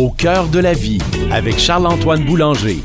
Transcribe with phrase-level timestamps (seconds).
[0.00, 0.96] Au cœur de la vie
[1.30, 2.78] avec Charles-Antoine Boulanger.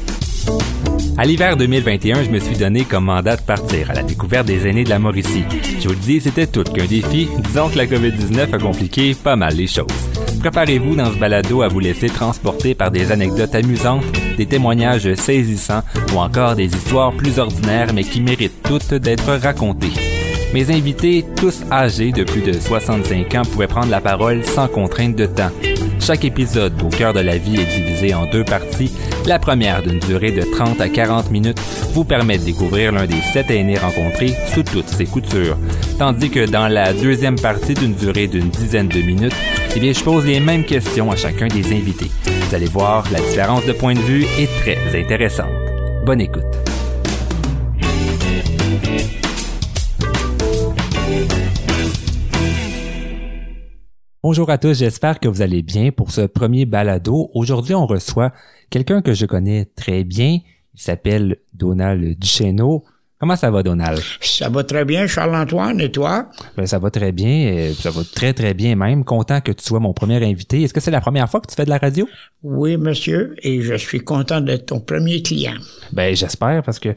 [1.17, 4.67] À l'hiver 2021, je me suis donné comme mandat de partir à la découverte des
[4.67, 5.45] aînés de la Mauricie.
[5.79, 7.29] Je vous le dis, c'était tout qu'un défi.
[7.39, 9.85] Disons que la COVID-19 a compliqué pas mal les choses.
[10.41, 14.03] Préparez-vous dans ce balado à vous laisser transporter par des anecdotes amusantes,
[14.35, 19.93] des témoignages saisissants ou encore des histoires plus ordinaires mais qui méritent toutes d'être racontées.
[20.53, 25.15] Mes invités, tous âgés de plus de 65 ans, pouvaient prendre la parole sans contrainte
[25.15, 25.51] de temps.
[26.05, 28.93] Chaque épisode au cœur de la vie est divisé en deux parties.
[29.25, 31.59] La première, d'une durée de 30 à 40 minutes,
[31.93, 35.57] vous permet de découvrir l'un des sept aînés rencontrés sous toutes ses coutures.
[35.97, 39.33] Tandis que dans la deuxième partie, d'une durée d'une dizaine de minutes,
[39.75, 42.11] eh je pose les mêmes questions à chacun des invités.
[42.27, 45.49] Vous allez voir, la différence de point de vue est très intéressante.
[46.05, 46.74] Bonne écoute.
[54.27, 57.29] Bonjour à tous, j'espère que vous allez bien pour ce premier balado.
[57.35, 58.33] Aujourd'hui, on reçoit
[58.71, 60.39] quelqu'un que je connais très bien.
[60.73, 62.85] Il s'appelle Donald Duchesneau.
[63.17, 64.01] Comment ça va, Donald?
[64.19, 66.27] Ça va très bien, Charles-Antoine, et toi?
[66.57, 69.05] Ben, ça va très bien, ça va très très bien même.
[69.05, 70.63] Content que tu sois mon premier invité.
[70.63, 72.05] Est-ce que c'est la première fois que tu fais de la radio?
[72.43, 75.55] Oui, monsieur, et je suis content d'être ton premier client.
[75.93, 76.89] Ben, j'espère, parce que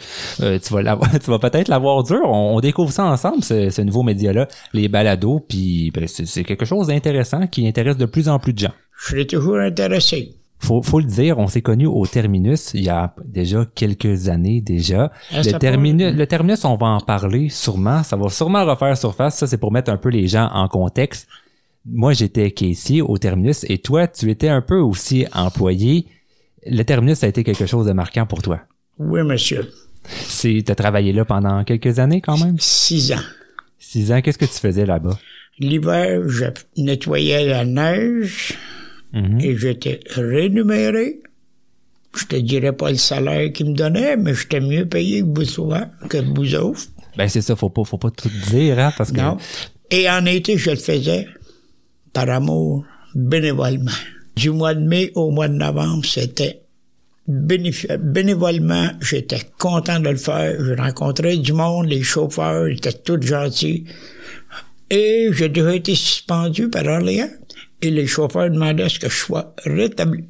[0.43, 2.23] euh, tu vas l'avoir, tu vas peut-être l'avoir dur.
[2.25, 6.65] On, on, découvre ça ensemble, ce, ce nouveau média-là, les balados, puis ben, c'est quelque
[6.65, 8.75] chose d'intéressant qui intéresse de plus en plus de gens.
[9.07, 12.89] Je suis toujours intéressé faut, faut le dire, on s'est connus au terminus il y
[12.89, 15.13] a déjà quelques années déjà.
[15.33, 18.03] Ah, le, terminus, peut- le terminus, on va en parler sûrement.
[18.03, 19.37] Ça va sûrement refaire surface.
[19.37, 21.29] Ça, c'est pour mettre un peu les gens en contexte.
[21.87, 26.07] Moi, j'étais caissier au terminus et toi, tu étais un peu aussi employé.
[26.67, 28.61] Le terminus a été quelque chose de marquant pour toi.
[28.99, 29.71] Oui, monsieur.
[30.05, 32.57] C'est, t'as travaillé là pendant quelques années quand même?
[32.59, 33.23] Six ans.
[33.79, 34.21] Six ans.
[34.21, 35.19] Qu'est-ce que tu faisais là-bas?
[35.61, 36.45] L'hiver, je
[36.77, 38.59] nettoyais la neige
[39.13, 39.41] Mhm.
[39.41, 41.21] et j'étais rémunéré.
[42.17, 45.61] Je te dirais pas le salaire qu'ils me donnaient, mais j'étais mieux payé que vous,
[45.61, 46.81] autres- que vous autres.
[47.17, 47.55] Ben, c'est ça.
[47.57, 49.21] Faut pas, faut pas tout dire, hein, parce que.
[49.21, 49.37] Non.
[49.91, 51.27] Et en été, je le faisais
[52.13, 52.85] par amour,
[53.15, 53.91] bénévolement.
[54.37, 56.61] Du mois de mai au mois de novembre, c'était
[57.27, 58.91] bénévolement.
[59.01, 60.55] J'étais content de le faire.
[60.65, 63.85] Je rencontrais du monde, les chauffeurs étaient tous gentils.
[64.91, 67.29] Et j'ai déjà été suspendu par Orléans.
[67.83, 70.25] Et les chauffeurs demandaient à ce que je sois rétabli.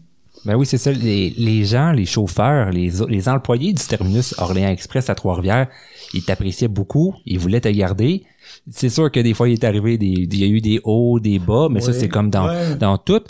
[0.45, 0.93] Ben oui, c'est ça.
[0.93, 5.69] Les, les gens, les chauffeurs, les, les employés du terminus Orléans Express à Trois-Rivières,
[6.15, 8.25] ils t'appréciaient beaucoup, ils voulaient te garder.
[8.71, 11.21] C'est sûr que des fois, il est arrivé des, il y a eu des hauts,
[11.21, 12.77] des bas, mais ça, c'est comme dans, ouais.
[12.77, 13.21] dans tout.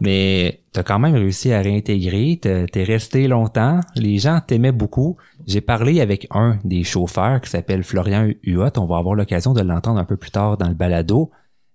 [0.00, 5.16] Mais t'as quand même réussi à réintégrer, t'es t'es resté longtemps, les gens t'aimaient beaucoup.
[5.46, 9.62] J'ai parlé avec un des chauffeurs qui s'appelle Florian Huot, on va avoir l'occasion de
[9.62, 11.30] l'entendre un peu plus tard dans le balado.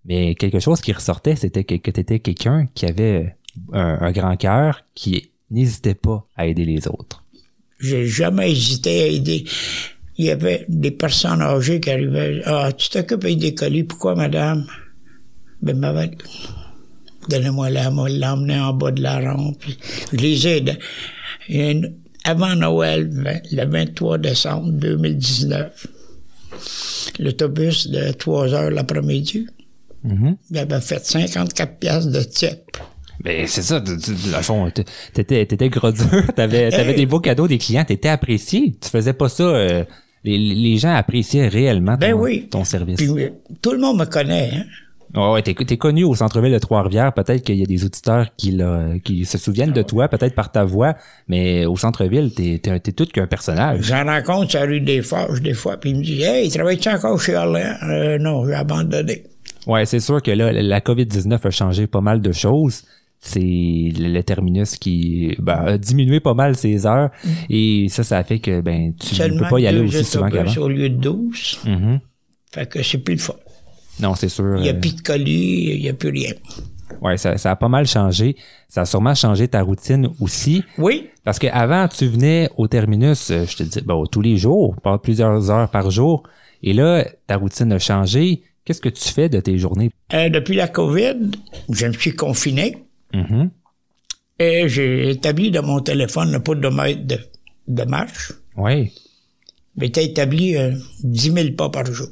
[0.06, 3.36] Mais quelque chose qui ressortait, c'était que, que t'étais quelqu'un qui avait
[3.74, 7.24] un, grand cœur, qui n'hésitait pas à aider les autres.
[7.80, 9.46] J'ai jamais hésité à aider.
[10.18, 12.42] Il y avait des personnes âgées qui arrivaient.
[12.46, 13.84] Ah, tu t'occupes des colis.
[13.84, 14.66] Pourquoi, madame?
[15.62, 15.94] Ben, ma
[17.30, 19.64] Donnez-moi la moi, l'emmener en bas de la rampe.
[20.12, 20.80] Je les aide.
[22.24, 25.88] Avant Noël, le 23 décembre 2019,
[27.20, 29.48] l'autobus de 3 heures l'après-midi,
[30.04, 30.36] Mhm.
[30.50, 32.60] il avait fait 54 piastres de type.
[33.24, 34.72] Ben, c'est ça, tu- tu- dans le fond,
[35.14, 38.76] t'étais, t'étais gros dur, t'avais, t'avais des beaux cadeaux des clients, t'étais apprécié.
[38.82, 39.84] Tu faisais pas ça, euh,
[40.24, 42.48] les, les gens appréciaient réellement ton, Ben oui.
[42.50, 42.98] ton service.
[42.98, 43.30] Puis, euh,
[43.62, 44.64] tout le monde me connaît, hein?
[45.14, 47.12] Ouais, ouais, t'es, t'es connu au centre-ville de Trois-Rivières.
[47.14, 48.58] Peut-être qu'il y a des auditeurs qui,
[49.04, 50.96] qui se souviennent de toi, peut-être par ta voix,
[51.28, 53.82] mais au centre-ville, t'es, t'es, t'es tout qu'un personnage.
[53.84, 56.88] J'en rencontre sur la rue des Forges des fois, puis il me dit Hey, travailles-tu
[56.88, 57.76] encore chez Orléans?
[57.84, 59.24] Euh, non, j'ai abandonné.
[59.68, 62.84] Ouais, c'est sûr que là, la COVID-19 a changé pas mal de choses.
[63.20, 67.12] C'est le terminus qui ben, a diminué pas mal ses heures
[67.52, 70.28] et ça, ça a fait que ben tu ne peux pas y aller aussi souvent
[70.30, 70.62] qu'avant.
[70.62, 71.60] au lieu de 12.
[71.68, 72.00] Mhm.
[72.52, 73.36] Fait que c'est plus le fun.
[74.00, 74.56] Non, c'est sûr.
[74.58, 76.32] Il n'y a euh, plus de colis, il n'y a plus rien.
[77.02, 78.36] Ouais, ça, ça a pas mal changé.
[78.68, 80.64] Ça a sûrement changé ta routine aussi.
[80.80, 84.38] Oui, Parce que avant, tu venais au terminus, euh, je te dis, bon, tous les
[84.38, 86.24] jours, plusieurs heures par jour.
[86.64, 88.42] Et là, ta routine a changé.
[88.66, 89.92] Qu'est-ce que tu fais de tes journées?
[90.14, 91.32] euh, depuis la COVID,
[91.72, 92.78] je me suis confiné
[93.14, 93.50] Mhm.
[94.40, 97.18] et j'ai établi dans mon téléphone le podomètre de,
[97.68, 98.32] de marche.
[98.56, 98.92] Oui.
[99.82, 100.74] Établi euh,
[101.04, 102.08] 10 000 pas par jour.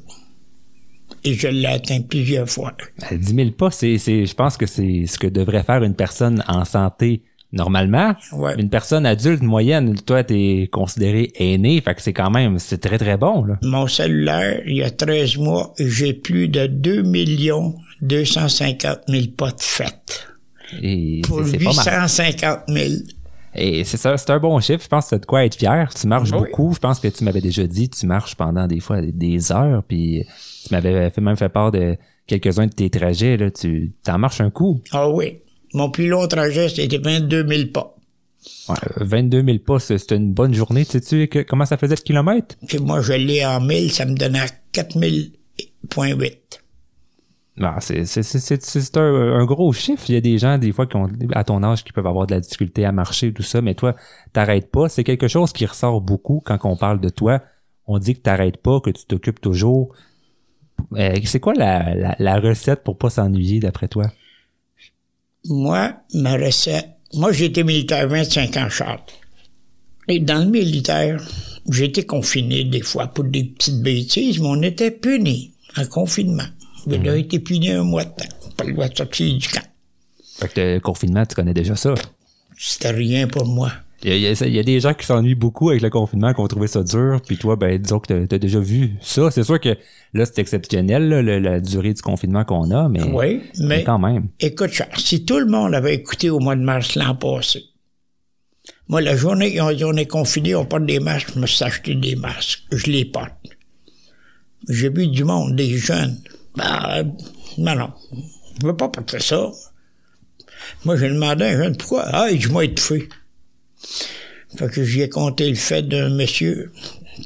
[1.24, 2.74] Et je l'ai atteint plusieurs fois.
[3.10, 5.94] Ben, 10 000 pas, c'est, c'est, je pense que c'est ce que devrait faire une
[5.94, 8.14] personne en santé normalement.
[8.32, 8.54] Ouais.
[8.58, 12.98] Une personne adulte moyenne, toi, t'es considéré aîné, fait que c'est quand même, c'est très
[12.98, 13.58] très bon, là.
[13.62, 17.02] Mon cellulaire, il y a 13 mois, j'ai plus de 2
[18.02, 20.26] 250 000 pas de fête.
[20.82, 21.74] Et pour c'est c'est pas mal.
[21.74, 22.88] 850 000.
[23.54, 24.82] Et c'est ça, c'est un bon chiffre.
[24.84, 25.92] Je pense que t'as de quoi être fier.
[25.92, 26.38] Tu marches Oui.
[26.38, 26.72] beaucoup.
[26.72, 29.82] Je pense que tu m'avais déjà dit, tu marches pendant des fois des heures.
[29.82, 30.24] Puis
[30.64, 31.96] tu m'avais fait, même fait part de
[32.28, 33.36] quelques-uns de tes trajets.
[33.36, 33.50] Là.
[33.50, 34.80] Tu t'en marches un coup.
[34.92, 35.40] Ah oui.
[35.74, 37.94] Mon plus long trajet, c'était 22 000 pas.
[38.68, 40.84] Ouais, 22 000 pas, c'est une bonne journée.
[40.84, 42.56] Tu sais-tu que- comment ça faisait de kilomètres?
[42.66, 46.62] Puis moi, je l'ai en 1000, ça me donnait 4000,8.
[47.62, 50.04] Ah, c'est c'est- c'est- c'est- c'est un, un gros chiffre.
[50.08, 52.26] Il y a des gens, des fois, qui ont, à ton âge, qui peuvent avoir
[52.26, 53.94] de la difficulté à marcher, tout ça, mais toi,
[54.32, 54.88] t'arrêtes pas.
[54.88, 57.42] C'est quelque chose qui ressort beaucoup quand on parle de toi.
[57.86, 59.94] On dit que t'arrêtes pas, que tu t'occupes toujours.
[60.96, 64.10] Euh, c'est quoi la, la, la recette pour pas s'ennuyer, d'après toi?
[65.46, 69.00] Moi, ma recette, moi, j'ai été militaire 25 ans, Charles.
[70.08, 71.20] Et dans le militaire,
[71.68, 76.46] j'ai été confiné des fois pour des petites bêtises, mais on était puni en confinement.
[76.86, 78.28] On a été puni un mois de temps.
[78.56, 79.66] Pas le droit de sortir du camp.
[80.38, 81.94] Fait que le confinement, tu connais déjà ça?
[82.56, 83.72] C'était rien pour moi.
[84.02, 86.48] Il y, a, il y des gens qui s'ennuient beaucoup avec le confinement, qui ont
[86.48, 89.30] trouvé ça dur, puis toi, ben, disons que t'as as déjà vu ça.
[89.30, 89.76] C'est sûr que
[90.14, 93.98] là, c'est exceptionnel, là, la durée du confinement qu'on a, mais, Oui, mais mais quand
[93.98, 94.28] même.
[94.40, 97.62] écoute, Charles, si tout le monde avait écouté au mois de mars l'an passé,
[98.88, 101.94] moi, la journée dit on est confiné, on porte des masques, je me suis acheté
[101.94, 102.62] des masques.
[102.72, 103.32] Je les porte.
[104.68, 106.18] J'ai vu du monde, des jeunes.
[106.56, 107.14] Ben,
[107.58, 107.90] non, non,
[108.60, 109.50] je veux pas porter ça.
[110.84, 112.04] Moi, j'ai demandé à un jeune, pourquoi?
[112.06, 113.08] Ah, je m'ai étouffé.
[114.56, 116.72] Fait que j'y ai compté le fait d'un monsieur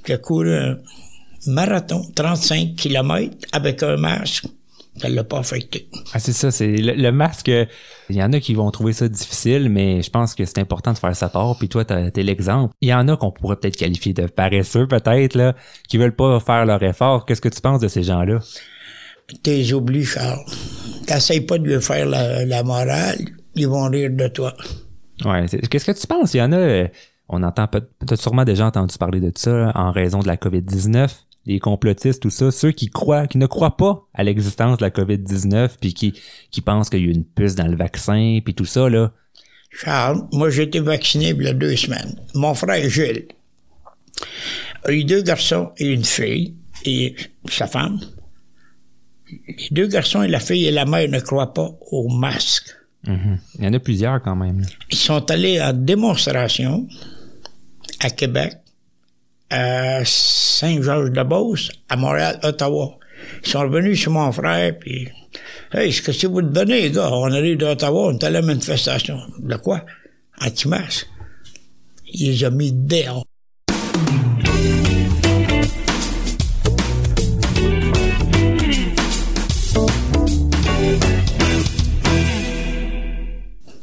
[0.04, 0.78] qui a couru un
[1.46, 4.46] marathon, 35 km, avec un masque.
[4.96, 5.88] Ça l'a pas affecté.
[6.12, 7.48] Ah, c'est ça, c'est le, le masque.
[7.48, 10.92] Il y en a qui vont trouver ça difficile, mais je pense que c'est important
[10.92, 11.56] de faire sa part.
[11.58, 12.72] Puis toi, t'es l'exemple.
[12.80, 15.56] Il y en a qu'on pourrait peut-être qualifier de paresseux, peut-être, là,
[15.88, 17.26] qui veulent pas faire leur effort.
[17.26, 18.38] Qu'est-ce que tu penses de ces gens-là?
[19.42, 20.44] T'es oublié, Charles.
[21.08, 23.18] T'essayes pas de lui faire la, la morale,
[23.56, 24.54] ils vont rire de toi.
[25.24, 25.46] Ouais.
[25.70, 26.34] Qu'est-ce que tu penses?
[26.34, 26.86] Il y en a,
[27.28, 30.36] on entend peut- peut-être sûrement déjà entendu parler de ça là, en raison de la
[30.36, 31.10] COVID-19.
[31.46, 34.90] Les complotistes, tout ça, ceux qui croient, qui ne croient pas à l'existence de la
[34.90, 36.14] COVID-19, puis qui,
[36.50, 39.12] qui pensent qu'il y a une puce dans le vaccin, puis tout ça, là.
[39.70, 42.18] Charles, moi j'ai été vacciné il y a deux semaines.
[42.34, 43.26] Mon frère Gilles
[44.84, 46.54] a eu deux garçons et une fille,
[46.86, 47.14] et
[47.50, 48.00] sa femme.
[49.48, 52.70] Les deux garçons et la fille et la mère ne croient pas au masque.
[53.06, 53.38] Mhm.
[53.58, 54.62] Il y en a plusieurs quand même.
[54.90, 56.86] Ils sont allés en démonstration
[58.00, 58.54] à Québec,
[59.50, 62.98] à Saint-Georges-de-Beauce, à Montréal, Ottawa.
[63.42, 65.08] Ils sont revenus chez mon frère, puis
[65.72, 67.10] Hey, ce que c'est vous de donner, les gars?
[67.10, 69.18] On arrive d'Ottawa, on est à la manifestation.
[69.38, 69.84] De quoi?
[70.40, 71.08] Anti-masque.
[72.12, 73.26] Il les a mis dehors.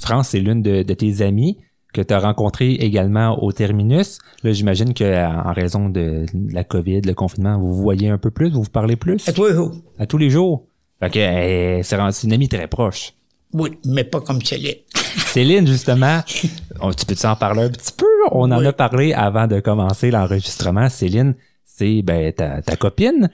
[0.04, 1.58] France, c'est l'une de, de tes amies
[1.94, 4.20] que tu as rencontrée également au terminus.
[4.44, 8.50] Là, j'imagine qu'en raison de la COVID, le confinement, vous vous voyez un peu plus,
[8.50, 9.28] vous vous parlez plus?
[9.28, 9.72] À toi, où?
[10.00, 10.66] à tous les jours.
[11.02, 13.14] Fait que euh, c'est une amie très proche.
[13.54, 14.76] Oui, mais pas comme Céline.
[14.96, 16.22] Céline, justement,
[16.82, 18.06] on- tu peux-tu en parler un petit peu?
[18.32, 18.68] On en Oui.
[18.68, 20.88] a parlé avant de commencer l'enregistrement.
[20.88, 23.30] Céline, c'est ben, ta, ta copine.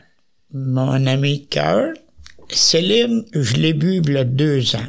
[0.53, 1.93] Mon ami de cœur,
[2.49, 4.87] Céline, je l'ai vue il y a deux ans.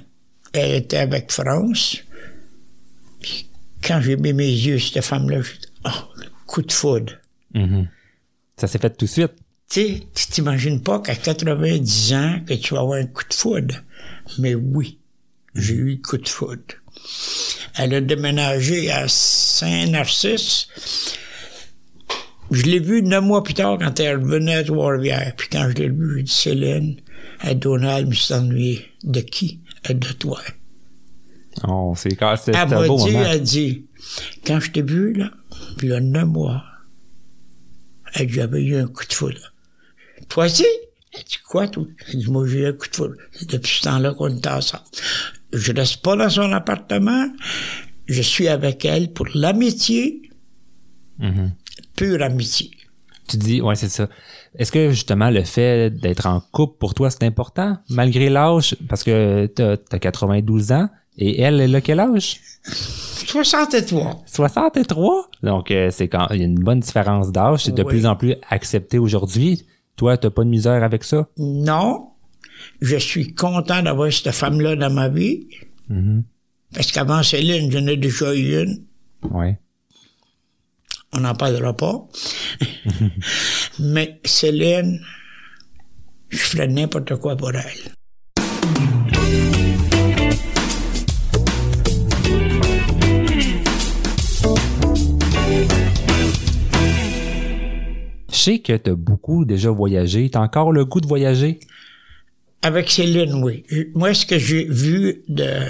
[0.52, 1.98] Elle était avec France.
[3.20, 3.48] Puis
[3.82, 7.12] quand j'ai mis mes yeux sur cette femme-là, j'ai dit, oh, coup de foudre.
[7.54, 7.88] Mhm.
[8.56, 9.32] Ça s'est fait tout de suite.
[9.70, 13.34] Tu sais, tu t'imagines pas qu'à 90 ans, que tu vas avoir un coup de
[13.34, 13.74] foudre.
[14.38, 14.98] Mais oui,
[15.54, 16.74] j'ai eu le coup de foudre.
[17.76, 20.68] Elle a déménagé à Saint-Narcisse.
[22.50, 25.34] Je l'ai vue neuf mois plus tard quand elle revenait à Trois-Rivières.
[25.36, 26.96] Puis quand je l'ai vue, j'ai dit, Céline,
[27.42, 28.86] elle Donald me suis ennuyé.
[29.04, 29.60] De qui?
[29.94, 30.40] De toi.
[31.66, 33.24] Oh, c'est c'est Elle m'a dit, moment.
[33.24, 33.86] elle dit,
[34.46, 35.30] quand je t'ai vu, là,
[35.82, 36.62] il y a neuf mois,
[38.14, 39.52] elle dit, j'avais eu un coup de foudre.
[40.28, 40.66] Toi aussi?
[41.14, 41.84] Elle dit, quoi, toi?
[42.06, 43.14] Elle dit, moi, j'ai eu un coup de foudre.
[43.32, 44.84] C'est Depuis ce temps-là qu'on est ensemble.
[45.52, 47.26] Je reste pas dans son appartement.
[48.06, 50.22] Je suis avec elle pour l'amitié,
[51.18, 51.52] Mhm.
[51.96, 52.70] pure amitié.
[53.28, 54.08] Tu dis, ouais, c'est ça.
[54.58, 58.76] Est-ce que justement le fait d'être en couple pour toi c'est important malgré l'âge?
[58.88, 62.40] Parce que t'as as 92 ans et elle elle a quel âge?
[63.26, 64.22] 63.
[64.26, 67.88] 63 donc euh, c'est quand il y a une bonne différence d'âge c'est de Oui.
[67.88, 69.66] plus en plus accepté aujourd'hui
[69.96, 71.28] toi t'as pas de misère avec ça?
[71.38, 72.08] Non.
[72.80, 75.46] Je suis content d'avoir cette femme-là dans ma vie.
[75.88, 76.24] Mhm.
[76.74, 78.84] Parce qu'avant Céline, j'en ai déjà eu une.
[79.30, 79.58] ouais
[81.12, 82.08] on n'a pas de rapport.
[83.78, 85.00] Mais Céline,
[86.28, 87.92] je ferais n'importe quoi pour elle.
[98.30, 100.30] Je sais que tu as beaucoup déjà voyagé.
[100.30, 101.60] Tu as encore le goût de voyager?
[102.62, 103.64] Avec Céline, oui.
[103.94, 105.66] Moi, ce que j'ai vu de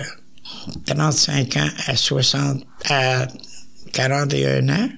[0.87, 3.26] 35 ans à 60, à
[3.92, 4.88] 41 ans,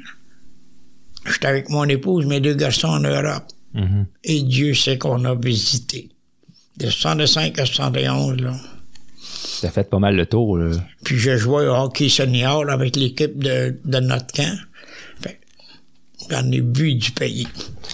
[1.26, 3.44] j'étais avec mon épouse, mes deux garçons en Europe.
[3.74, 4.06] Mhm.
[4.24, 6.08] Et Dieu sait qu'on a visité.
[6.76, 8.54] De 65 à 71, là.
[9.62, 10.56] As fait pas mal le tour.
[10.56, 10.70] là.
[11.04, 14.56] Puis je jouais au hockey senior avec l'équipe de, de notre camp.
[16.30, 17.48] J'en ai vu du pays.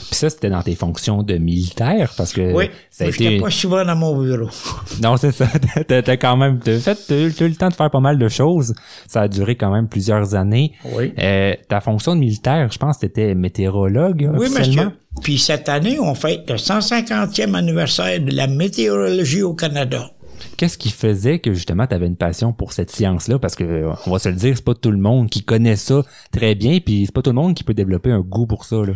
[0.09, 3.41] Puis ça, c'était dans tes fonctions de militaire parce que Oui, ça a été.
[3.41, 4.49] pas souvent dans mon bureau.
[5.03, 5.47] Non, c'est ça.
[5.89, 8.75] T'as quand même t'as fait t'as eu le temps de faire pas mal de choses.
[9.09, 10.73] Ça a duré quand même plusieurs années.
[10.95, 11.13] Oui.
[11.19, 14.31] Euh, ta fonction de militaire, je pense que t'étais météorologue.
[14.37, 14.91] Oui, monsieur.
[15.23, 20.11] Puis cette année, on fête le 150e anniversaire de la météorologie au Canada.
[20.57, 23.39] Qu'est-ce qui faisait que justement tu avais une passion pour cette science-là?
[23.39, 26.03] Parce que on va se le dire, c'est pas tout le monde qui connaît ça
[26.33, 28.77] très bien, puis c'est pas tout le monde qui peut développer un goût pour ça.
[28.77, 28.93] Là.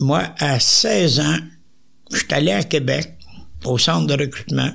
[0.00, 1.38] Moi, à 16 ans,
[2.10, 3.14] je suis allé à Québec,
[3.64, 4.70] au centre de recrutement.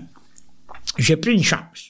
[0.98, 1.90] J'ai pris une chance.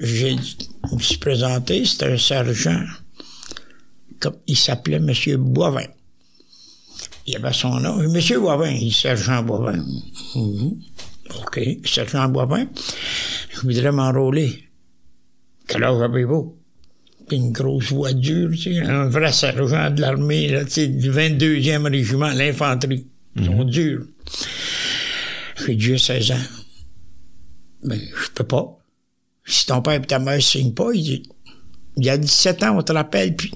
[0.00, 2.84] J'ai, je me suis présenté, c'était un sergent,
[4.20, 5.12] comme il s'appelait M.
[5.38, 5.86] Boivin.
[7.26, 8.00] Il avait son nom.
[8.00, 8.40] M.
[8.40, 9.84] Boivin, il sergent Boivin.
[10.34, 10.80] Mhm.
[11.40, 12.66] OK, sergent Boivin.
[13.50, 14.64] Je voudrais m'enrôler.
[15.66, 16.57] Quel âge avez-vous?
[17.30, 21.10] Une grosse voix dure, tu sais, un vrai sergent de l'armée, là, tu sais, du
[21.10, 23.06] 22e régiment, l'infanterie.
[23.36, 24.04] Ils sont durs.
[25.66, 26.34] J'ai dit, j'ai 16 ans.
[27.84, 28.78] Ben, je peux pas.
[29.44, 31.22] Si ton père et ta mère ne signent pas, il dit,
[31.96, 33.52] il y a 17 ans, on te rappelle, puis...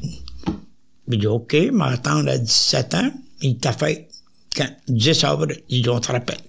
[1.10, 4.08] Il dit, OK, m'attendre à 17 ans, il t'a fait,
[4.56, 6.40] quand, 10 avril, il dit, on te rappelle.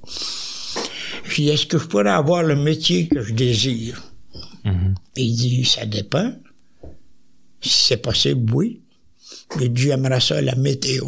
[1.26, 4.02] Je dis, est-ce que je pourrais avoir le métier que je désire?
[5.16, 6.34] Il dit, ça dépend.
[7.64, 8.82] Si c'est possible, oui.
[9.60, 11.06] J'ai dit, j'aimerais ça, la météo.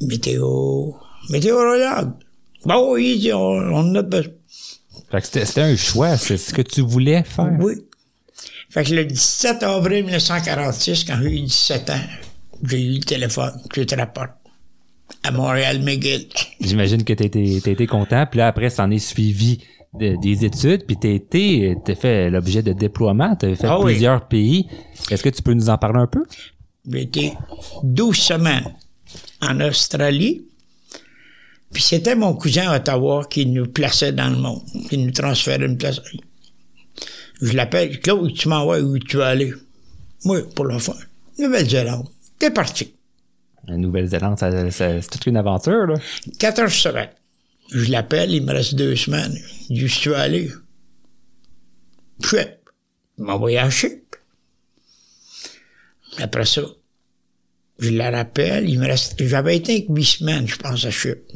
[0.00, 0.92] Météo.
[1.30, 2.12] Météorologue.
[2.64, 4.32] Bon, oui, il dit, on, on a besoin.
[5.10, 7.50] Fait que c'était c'était un choix, c'est ce que tu voulais faire.
[7.60, 7.74] Oui.
[8.70, 12.00] Fait que le 17 avril 1946, quand j'ai eu 17 ans,
[12.64, 14.30] j'ai eu le téléphone, je te rapporte.
[15.22, 16.28] À Montréal, McGill.
[16.60, 19.60] J'imagine que t'as été, t'as été content, puis là après, ça en est suivi
[19.98, 23.92] de- des études, puis t'as été, t'as fait l'objet de déploiement, t'as fait Ah oui.
[23.92, 24.66] plusieurs pays.
[25.10, 26.24] Est-ce que tu peux nous en parler un peu?
[26.90, 27.32] J'ai été
[27.82, 28.74] 12 semaines
[29.40, 30.44] en Australie.
[31.72, 35.64] Puis c'était mon cousin à Ottawa qui nous plaçait dans le monde, qui nous transférait
[35.66, 36.00] une place.
[37.42, 39.52] Je l'appelle, Claude, tu m'envoies où tu vas aller?
[40.24, 40.94] Oui, pour le fun.
[41.38, 42.06] Nouvelle-Zélande.
[42.38, 42.94] T'es parti.
[43.66, 44.36] La Nouvelle-Zélande,
[44.70, 45.94] c'est toute une aventure, là.
[46.38, 47.08] 14 semaines.
[47.70, 49.36] Je l'appelle, il me reste deux semaines.
[49.68, 50.50] Il dit, tu vas aller?
[52.22, 52.60] Chouette.
[53.18, 54.18] Il m'a envoyé à Chypre.
[56.18, 56.62] Après ça,
[57.78, 61.34] je la rappelle, il me reste, j'avais été avec huit semaines, je pense, à Chypre.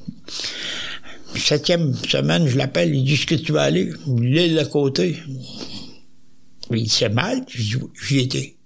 [1.34, 3.92] Septième semaine, je l'appelle, il dit, est-ce que tu vas aller?
[4.06, 5.18] L'île à côté.
[6.70, 7.50] Il dit, c'est Malte?
[7.50, 8.56] J'y étais.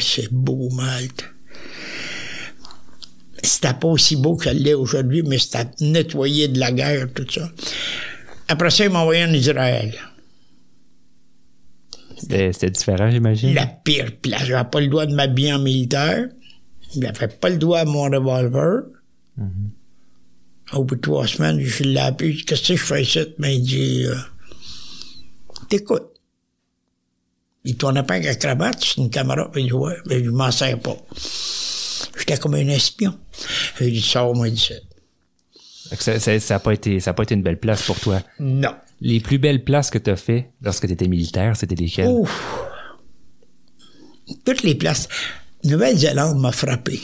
[0.00, 1.24] C'est beau, Malte.
[3.48, 7.26] C'était pas aussi beau que ça l'est aujourd'hui, mais c'était nettoyé de la guerre, tout
[7.30, 7.50] ça.
[8.46, 9.94] Après ça, il m'a envoyé en Israël.
[12.18, 13.54] C'était différent, j'imagine.
[13.54, 14.44] La pire place.
[14.44, 16.28] J'avais pas le droit de m'habiller en militaire.
[16.94, 18.82] J'avais pas le droit à mon revolver.
[20.74, 22.36] Au bout de trois semaines, je l'ai appelé.
[22.36, 23.20] Qu'est-ce que je fais ici?
[23.38, 24.14] Mais il dit, euh,
[25.70, 26.10] t'écoutes.
[27.64, 29.50] Il tournait pas avec la cravate, c'est une caméra.
[29.56, 30.96] Il dit, ouais, mais je m'en sers pas.
[32.18, 33.18] J'étais comme un espion.
[33.80, 34.74] Il dit, sors-moi d'ici.
[35.88, 37.82] Fait que Ça, ça, ça a pas été, ça a pas été une belle place
[37.86, 38.20] pour toi.
[38.38, 38.74] Non.
[39.00, 42.08] Les plus belles places que tu as fait lorsque tu étais militaire, c'était lesquelles?
[42.08, 42.58] Ouf.
[44.44, 45.08] Toutes les places.
[45.64, 47.00] Nouvelle-Zélande m'a frappé.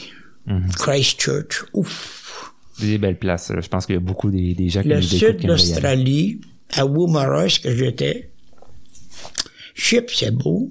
[0.77, 2.53] Christchurch, ouf.
[2.79, 3.51] Des belles places.
[3.57, 6.41] Je pense qu'il y a beaucoup des, des gens qui Le nous sud l'Australie,
[6.73, 8.29] à Woomera, que j'étais?
[9.73, 10.69] Chypre, c'est beau.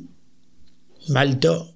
[1.08, 1.66] Malta,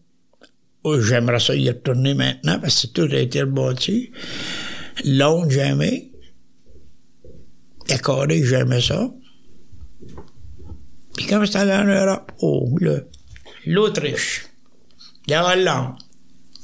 [0.96, 4.10] oh, j'aimerais ça y retourner maintenant parce que tout a été rebâti.
[5.04, 6.10] Londres, j'aimais.
[7.88, 9.10] La Corée, j'aimais ça.
[11.16, 12.98] Puis quand j'étais allé en Europe, oh, là,
[13.66, 14.46] l'Autriche,
[15.26, 15.94] la Hollande,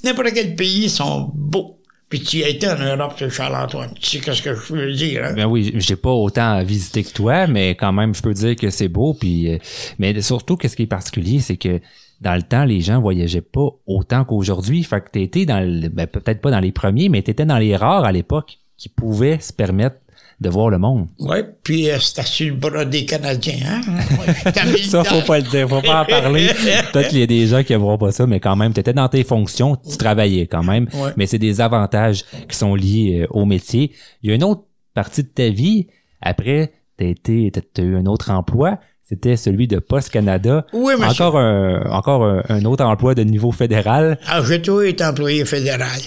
[0.04, 1.80] n'importe quel pays sont beaux.
[2.08, 3.94] Puis tu as été en Europe, c'est Charles-Antoine.
[4.00, 5.32] Tu sais ce que je veux dire, hein?
[5.34, 8.70] Ben oui, j'ai pas autant visité que toi, mais quand même, je peux dire que
[8.70, 9.14] c'est beau.
[9.14, 9.58] Puis, euh,
[9.98, 11.80] mais surtout, qu'est-ce qui est particulier, c'est que
[12.24, 14.82] dans le temps, les gens voyageaient pas autant qu'aujourd'hui.
[14.82, 17.76] Fait que t'étais dans le, ben, peut-être pas dans les premiers, mais t'étais dans les
[17.76, 19.96] rares à l'époque qui pouvaient se permettre
[20.40, 21.06] de voir le monde.
[21.20, 23.54] Oui, puis euh, c'était sur le bras des Canadiens.
[23.66, 23.82] Hein?
[24.82, 26.48] Ça, faut pas le dire, faut pas en parler.
[26.92, 28.92] Peut-être qu'il y a des gens qui n'aimeront pas ça, mais quand même, tu étais
[28.92, 30.88] dans tes fonctions, tu travaillais quand même.
[30.94, 31.12] Ouais.
[31.16, 33.92] Mais c'est des avantages qui sont liés euh, au métier.
[34.22, 35.86] Il y a une autre partie de ta vie,
[36.20, 40.66] après, tu as eu un autre emploi, c'était celui de Post Canada.
[40.72, 41.24] Oui, monsieur.
[41.24, 44.18] Encore un, encore un, un autre emploi de niveau fédéral.
[44.26, 46.00] Ah, j'ai toujours été employé fédéral.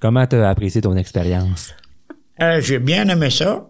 [0.00, 1.74] Comment tu as apprécié ton expérience?
[2.40, 3.66] Euh, j'ai bien aimé ça.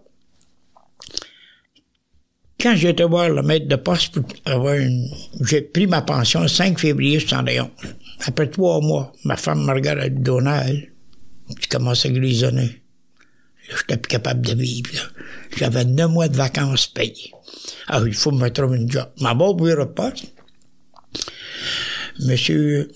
[2.61, 5.07] Quand j'étais voir le maître de poste pour avoir une...
[5.41, 7.67] J'ai pris ma pension le 5 février 71.
[8.27, 10.89] Après trois mois, ma femme Margaret Donald,
[11.59, 12.80] qui commençait à grisonner.
[13.71, 14.89] Là, j'étais plus capable de vivre.
[15.57, 17.31] J'avais neuf mois de vacances payées.
[17.87, 19.09] Ah, il faut me trouver une job.
[19.19, 20.25] Ma bon bureau de poste,
[22.19, 22.91] Monsieur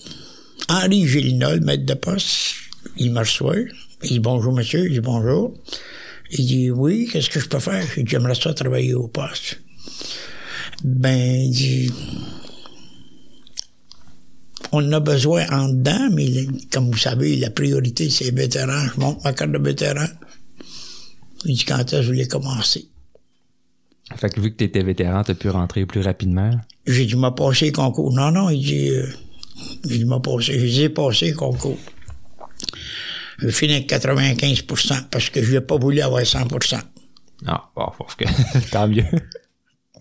[0.68, 2.54] Henri Gélina, le maître de poste,
[2.96, 3.56] il me reçoit.
[4.02, 4.86] Il dit bonjour, monsieur.
[4.86, 5.54] Il dit bonjour.
[6.30, 7.84] Il dit oui, qu'est-ce que je peux faire?
[7.94, 9.60] J'ai dit j'aimerais ça travailler au poste.
[10.84, 11.92] Ben, il dit
[14.72, 18.86] on a besoin en dedans, mais comme vous savez, la priorité, c'est les vétérans.
[18.94, 20.06] Je monte ma carte de vétéran.
[21.44, 22.88] Il dit quand est-ce que je voulais commencer?
[24.16, 26.50] Fait que vu que tu étais vétéran, tu as pu rentrer plus rapidement?
[26.86, 28.12] J'ai dit, m'a passé le concours.
[28.12, 29.08] Non, non, il dit, euh,
[29.90, 31.78] il m'a passé, j'ai passé le concours.
[33.40, 36.46] J'ai fini avec 95% parce que je n'ai pas voulu avoir 100
[37.46, 38.24] Ah, bon, faut que...
[38.70, 39.04] tant mieux.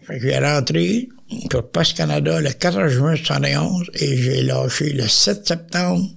[0.03, 1.09] Fait que j'ai rentré
[1.49, 6.07] pour Post Canada le 14 juin 71 et j'ai lâché le 7 septembre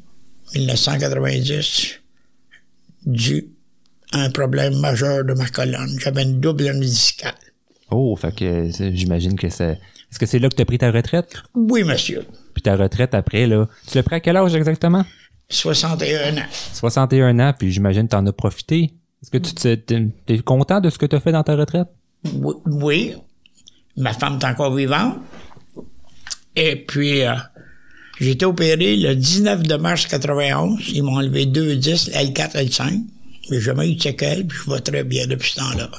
[0.55, 2.01] 1990
[3.07, 3.58] dû à
[4.13, 5.97] un problème majeur de ma colonne.
[6.01, 7.35] J'avais une double hernie discale.
[7.91, 9.79] Oh, fait que j'imagine que c'est...
[10.11, 11.35] Est-ce que c'est là que tu as pris ta retraite?
[11.55, 12.25] Oui, monsieur.
[12.55, 15.05] Puis ta retraite après, là, tu l'as pris à quel âge exactement?
[15.51, 16.47] 61 ans.
[16.73, 18.93] 61 ans, puis j'imagine que t'en as profité.
[19.23, 21.57] Est-ce que tu te- t'es t'es content de ce que tu as fait dans ta
[21.57, 21.89] retraite?
[22.35, 23.15] Oui, oui.
[23.97, 25.17] Ma femme est encore vivante.
[26.57, 27.35] Et puis, euh,
[28.21, 30.79] j'ai été opéré le 19 de mars 91.
[30.93, 33.03] Ils m'ont enlevé deux disques, L4, L5.
[33.51, 35.91] J'ai jamais eu de séquelles, puis je vais très bien depuis ce temps-là.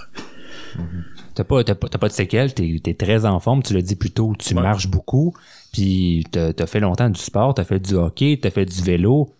[1.35, 3.81] T'as pas, t'as pas, t'as pas de séquelles, t'es es très en forme, tu l'as
[3.81, 5.33] dit plus tôt, tu marches beaucoup,
[5.71, 9.33] puis t'as as fait longtemps du sport, t'as fait du hockey, t'as fait du vélo.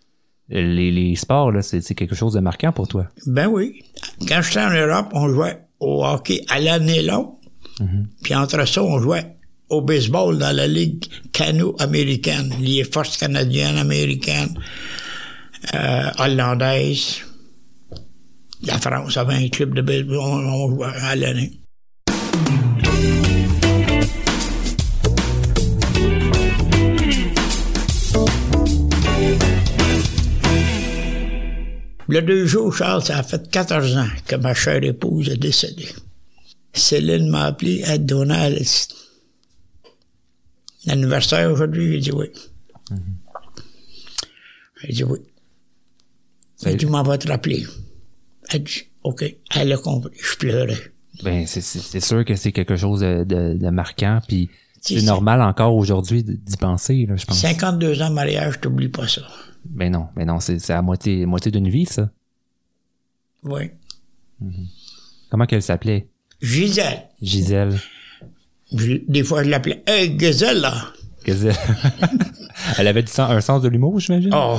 [0.52, 3.06] Les, les sports, là, c'est quelque chose de marquant pour toi.
[3.28, 3.84] Ben oui.
[4.28, 7.34] Quand j'étais en Europe, on jouait au hockey à l'année longue.
[8.24, 9.36] Puis entre ça, on jouait
[9.70, 14.58] au baseball dans la Ligue cano-américaine, les forces canadiennes, américaines,
[15.76, 17.22] euh, hollandaises.
[18.62, 21.60] La France avait un club de baseball, on, on jouait à l'année.
[32.08, 35.90] Le 2 jours, Charles, ça a fait 14 ans que ma chère épouse est décédée.
[36.74, 38.66] Céline m'a appelé à Donald.
[40.86, 42.32] L'anniversaire aujourd'hui, j'ai dit oui.
[44.82, 45.20] J'ai dit oui.
[46.64, 47.66] Elle dit, m'en va te rappeler.
[48.52, 49.24] Elle dit, OK.
[49.56, 50.12] Elle a compris.
[50.22, 50.78] Je pleurais.
[51.24, 54.50] Ben, c'est- sûr que c'est quelque chose de, de- de marquant, puis
[54.82, 57.38] C'est normal encore aujourd'hui d'y penser, là, je pense.
[57.40, 59.22] 52 ans de mariage, t'oublies pas ça.
[59.66, 62.10] Ben non, ben non, c'est à moitié, moitié d'une vie, ça.
[63.44, 63.72] Oui.
[65.30, 66.08] Comment qu'elle s'appelait?
[66.42, 67.04] Gisèle.
[67.22, 67.78] Gisèle.
[68.74, 70.74] Je- des fois, je l'appelais, hey, Gazelle, là.
[71.26, 71.56] Gisèle.
[72.78, 74.32] elle avait du sens- un sens de l'humour, j'imagine?
[74.34, 74.58] Oh,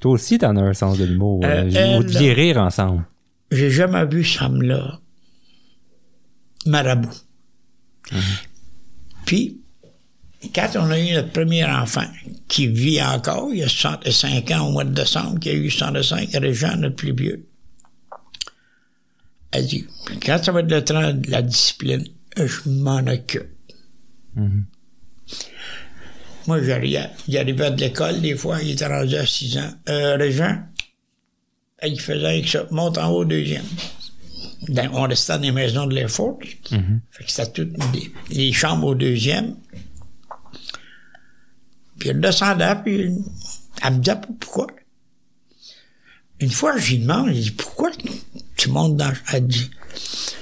[0.00, 1.42] Toi aussi, t'en as un sens de l'humour.
[1.44, 3.04] Euh, Euh, elle- Vous deviez rire ensemble.
[3.50, 4.98] j'ai jamais vu ce femme-là
[6.66, 7.10] marabout.
[9.26, 9.60] Puis,
[10.54, 12.06] quand on a eu notre premier enfant,
[12.48, 15.70] qui vit encore, il y a 65 ans au mois de décembre, qui a eu
[15.70, 17.46] 65, Régent, notre plus vieux,
[19.52, 19.86] elle dit,
[20.24, 22.04] quand ça va être le temps de la discipline,
[22.36, 23.48] je m'en occupe.
[26.50, 29.70] Moi, j'arrivais, j'arrivais de l'école, des fois, il était rendu à 6 ans.
[29.88, 30.58] Euh, Régent,
[31.86, 33.62] il faisait avec ça, monte en haut au deuxième.
[34.68, 36.48] Dans- on restait dans les maisons de l'Air Force.
[37.12, 37.76] Fait que c'était toutes
[38.30, 39.54] les chambres au deuxième.
[42.00, 43.12] Puis elle descendait, puis
[43.82, 44.66] elle me disait pourquoi.
[46.40, 47.90] Une fois, je lui demande, je dis, pourquoi
[48.56, 49.12] tu montes dans...
[49.32, 49.70] Elle dit,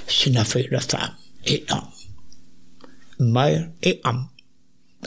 [0.07, 1.89] c'est une affaire de femme et homme.
[3.21, 4.27] Mère et homme.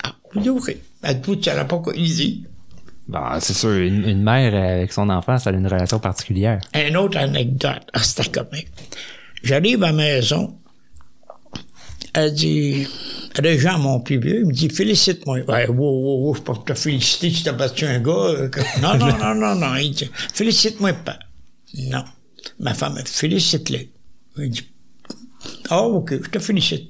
[0.03, 0.77] Ah, je OK.
[1.03, 2.45] Elle dit, tu savais pas dit.
[3.07, 6.59] Bon, c'est sûr, une, une mère avec son enfant, ça a une relation particulière.
[6.75, 7.81] Une autre anecdote.
[7.93, 8.67] Ah, c'était comique.
[9.43, 10.57] J'arrive à la maison.
[12.13, 12.87] Elle dit,
[13.35, 15.39] Régent, mon plus vieux, il me dit, félicite-moi.
[15.47, 18.11] Ouais, wow, wow, wow, je peux pas te féliciter si t'as battu un gars.
[18.11, 18.49] euh,
[18.81, 19.75] Non, non, non, non, non.
[19.77, 21.17] Il dit, félicite-moi pas.
[21.77, 22.03] Non.
[22.59, 23.79] Ma femme, félicite-le.
[24.37, 24.67] Il dit,
[25.69, 26.89] ah, oh, OK, je te félicite.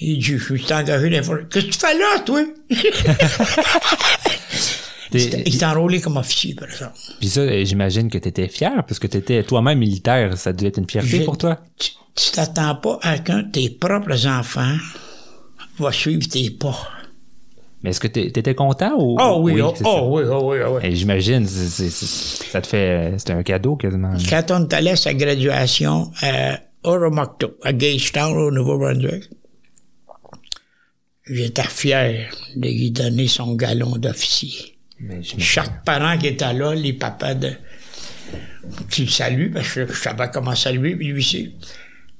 [0.00, 1.42] Il dit, je suis engagé d'informer.
[1.50, 2.42] Qu'est-ce que tu fais là, toi?
[5.12, 6.94] il s'est enrôlé comme officier, par exemple.
[7.18, 10.36] Puis ça, j'imagine que tu étais fier, parce que tu étais toi-même militaire.
[10.38, 11.58] Ça devait être une fierté pour toi.
[11.78, 14.76] Tu t'attends pas à qu'un de tes propres enfants
[15.78, 16.76] va suivre tes pas.
[17.82, 19.16] Mais est-ce que tu étais content ou?
[19.20, 20.96] Oh oui, oh, oh oui, oh oui, oh oui.
[20.96, 23.14] J'imagine, ça te fait.
[23.16, 24.12] C'était un cadeau quasiment.
[24.28, 29.30] Quand on allait à sa graduation à Oromocto, à Gagetown, au Nouveau-Brunswick,
[31.30, 34.76] j'étais fier de lui donner son galon d'officier.
[35.38, 37.52] Chaque parent qui était là, les papas de.
[38.90, 41.54] Tu le salues, parce que je savais comment saluer, puis lui aussi.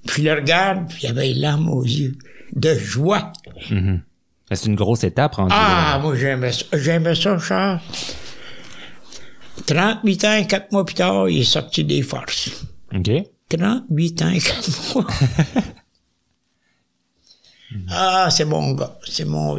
[0.06, 2.16] Puis le regarde, puis il avait les larmes aux yeux,
[2.54, 3.32] de joie.
[3.70, 4.00] Mm-hmm.
[4.52, 6.64] C'est une grosse étape, rendu Ah, moi, j'aimais ça.
[6.72, 7.80] J'aimais ça, Charles.
[9.66, 12.50] 38 ans et 4 mois plus tard, il est sorti des forces.
[12.94, 13.10] OK.
[13.48, 15.06] 38 ans et 4 mois.
[17.88, 18.98] ah, c'est mon gars.
[19.06, 19.58] C'est mon...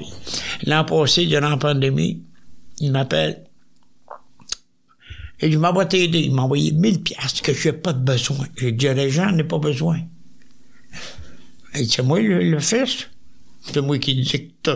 [0.63, 2.23] L'an passé, durant la pandémie,
[2.79, 3.43] il m'appelle.
[5.39, 6.19] Et il m'a t'aider.
[6.19, 8.45] Il m'a envoyé 1000 pièces que je n'ai pas de besoin.
[8.57, 9.99] J'ai dit, les gens n'ai pas besoin.
[11.73, 13.07] Et c'est moi le, le fils.
[13.61, 14.71] C'est moi qui dis tout.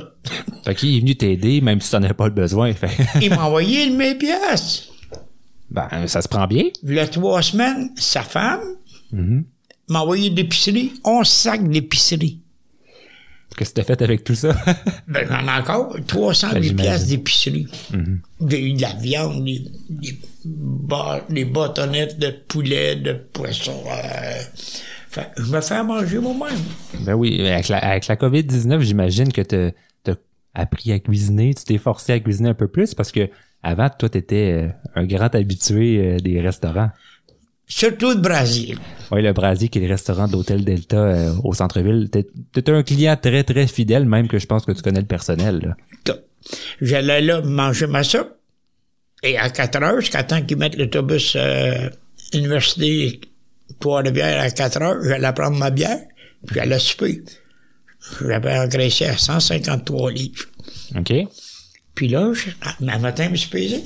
[0.63, 2.71] Fait qu'il est venu t'aider, même si tu n'en avais pas le besoin.
[3.21, 4.89] il m'a envoyé le 1000 pièces.
[5.69, 6.65] Ben, ça se prend bien.
[6.83, 8.61] Il y a trois semaines, sa femme
[9.13, 9.43] mm-hmm.
[9.89, 12.39] m'a envoyé d'épicerie, 11 sacs d'épicerie.
[13.57, 14.55] Qu'est-ce que tu as fait avec tout ça?
[15.07, 17.67] ben, j'en ai encore 308 ben, pièces d'épicerie.
[17.91, 18.17] Mm-hmm.
[18.41, 19.63] De, la viande, des,
[21.29, 23.81] des, bâtonnettes de poulet, de poisson.
[23.87, 26.59] Euh, je me fais à manger moi-même.
[27.01, 30.15] Ben oui, avec la, avec la COVID-19, j'imagine que tu as
[30.53, 33.29] appris à cuisiner, tu t'es forcé à cuisiner un peu plus parce que
[33.63, 36.91] avant, toi, tu étais euh, un grand habitué euh, des restaurants.
[37.67, 38.77] Surtout le Brésil.
[39.11, 42.09] Oui, le Brésil, qui est le restaurant d'Hôtel Delta euh, au centre-ville.
[42.11, 42.19] Tu
[42.59, 45.75] es, un client très, très fidèle, même que je pense que tu connais le personnel.
[46.81, 48.29] J'allais là manger ma soupe.
[49.23, 51.89] Et à 4 heures, jusqu'à temps qu'ils mettent l'autobus euh,
[52.33, 53.19] université
[53.79, 55.99] Trois-Rivières à 4 heures, j'allais prendre ma bière,
[56.45, 57.23] puis j'allais souper.
[58.21, 60.45] J'avais engraissé à 153 livres.
[60.95, 61.13] OK.
[61.95, 62.31] Puis là,
[62.87, 63.83] un matin, je me suis pesé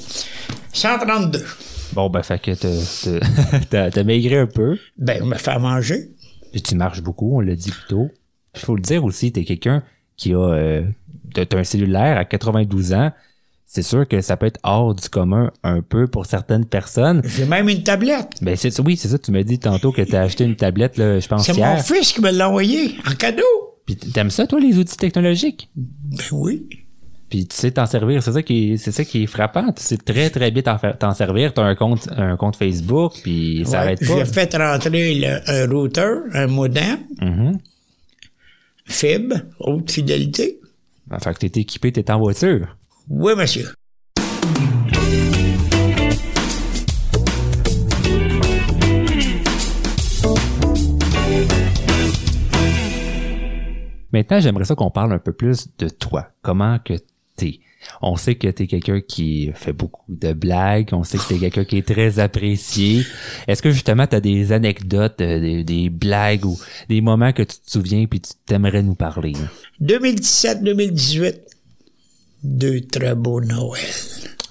[0.73, 1.45] 132.
[1.93, 2.51] Bon, ben, fait que
[3.69, 4.77] t'as maigré un peu.
[4.97, 6.11] Ben, on m'a fait manger.
[6.51, 8.09] Puis tu marches beaucoup, on l'a dit plus tôt.
[8.55, 9.83] Il faut le dire aussi, t'es quelqu'un
[10.17, 10.83] qui a euh,
[11.53, 13.11] un cellulaire à 92 ans
[13.71, 17.21] c'est sûr que ça peut être hors du commun un peu pour certaines personnes.
[17.23, 18.39] J'ai même une tablette.
[18.41, 19.19] Ben c'est oui, c'est ça.
[19.19, 21.45] Tu m'as dit tantôt que tu as acheté une tablette, là, je pense.
[21.45, 23.43] C'est mon fils qui me l'a envoyé en cadeau.
[23.85, 25.69] Puis t'aimes ça, toi, les outils technologiques?
[25.75, 26.67] Ben oui.
[27.29, 29.71] Puis tu sais t'en servir, c'est ça qui est, c'est ça qui est frappant.
[29.71, 31.53] Tu sais très très bien t'en, servir.
[31.53, 34.17] T'as un compte, un compte Facebook, puis ça arrête pas.
[34.17, 37.57] J'ai fait rentrer un router, un modem, mm-hmm.
[38.85, 40.59] fibre, haute fidélité.
[41.07, 42.75] Ben, fait que t'es équipé, t'es en voiture.
[43.07, 43.67] Oui, monsieur.
[54.11, 56.29] Maintenant, j'aimerais ça qu'on parle un peu plus de toi.
[56.41, 56.95] Comment que
[57.39, 57.59] t'es.
[58.01, 60.89] On sait que t'es quelqu'un qui fait beaucoup de blagues.
[60.91, 63.05] On sait que t'es quelqu'un qui est très apprécié.
[63.47, 67.55] Est-ce que justement t'as des anecdotes, euh, des, des, blagues ou des moments que tu
[67.57, 69.33] te souviens puis tu t'aimerais nous parler?
[69.81, 71.35] 2017-2018
[72.43, 73.83] deux très beaux Noël.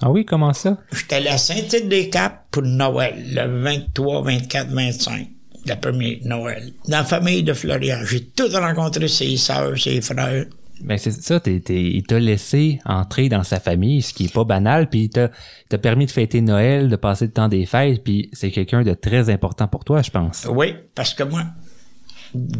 [0.01, 0.77] Ah oui, comment ça?
[0.93, 5.27] J'étais à la Saint-Tite-des-Caps pour Noël, le 23, 24, 25,
[5.65, 6.71] la première Noël.
[6.87, 10.45] Dans la famille de Florian, j'ai tout rencontré ses sœurs, ses frères.
[10.81, 14.89] Ben c'est ça, il t'a laissé entrer dans sa famille, ce qui est pas banal,
[14.89, 18.51] puis il t'a permis de fêter Noël, de passer le temps des fêtes, puis c'est
[18.51, 20.47] quelqu'un de très important pour toi, je pense.
[20.49, 21.43] Oui, parce que moi,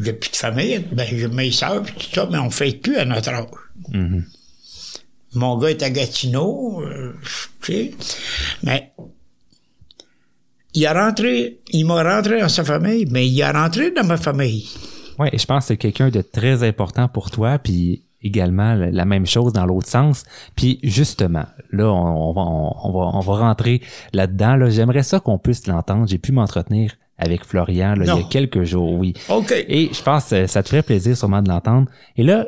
[0.02, 2.98] j'ai plus de famille, ben j'ai mes sœurs, puis tout ça, mais on fête plus
[2.98, 3.46] à notre âge.
[3.92, 4.24] Mm-hmm.
[5.36, 7.14] Mon gars est à Gatineau, euh,
[7.62, 7.92] tu sais.
[8.64, 8.92] Mais
[10.74, 14.18] il a rentré, il m'a rentré dans sa famille, mais il a rentré dans ma
[14.18, 14.68] famille.
[15.20, 19.26] Oui, je pense que c'est quelqu'un de très important pour toi, puis également la même
[19.26, 20.24] chose dans l'autre sens.
[20.56, 23.82] Puis justement, là, on, va, on, va, on va rentrer
[24.14, 24.56] là-dedans.
[24.56, 24.70] Là.
[24.70, 26.08] J'aimerais ça qu'on puisse l'entendre.
[26.08, 29.14] J'ai pu m'entretenir avec Florian là, il y a quelques jours, oui.
[29.30, 29.52] OK.
[29.52, 31.90] Et je pense que ça te ferait plaisir sûrement de l'entendre.
[32.16, 32.48] Et là,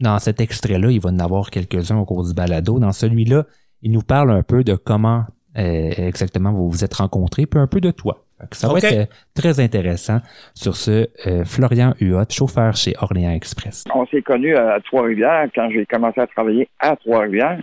[0.00, 2.78] dans cet extrait-là, il va en avoir quelques-uns au cours du balado.
[2.78, 3.44] Dans celui-là,
[3.82, 5.24] il nous parle un peu de comment
[5.58, 8.23] euh, exactement vous vous êtes rencontrés, puis un peu de toi.
[8.52, 10.18] Ça va être euh, très intéressant.
[10.54, 13.84] Sur ce, euh, Florian Huot, chauffeur chez Orléans Express.
[13.94, 17.58] On s'est connus à Trois-Rivières quand j'ai commencé à travailler à Trois-Rivières.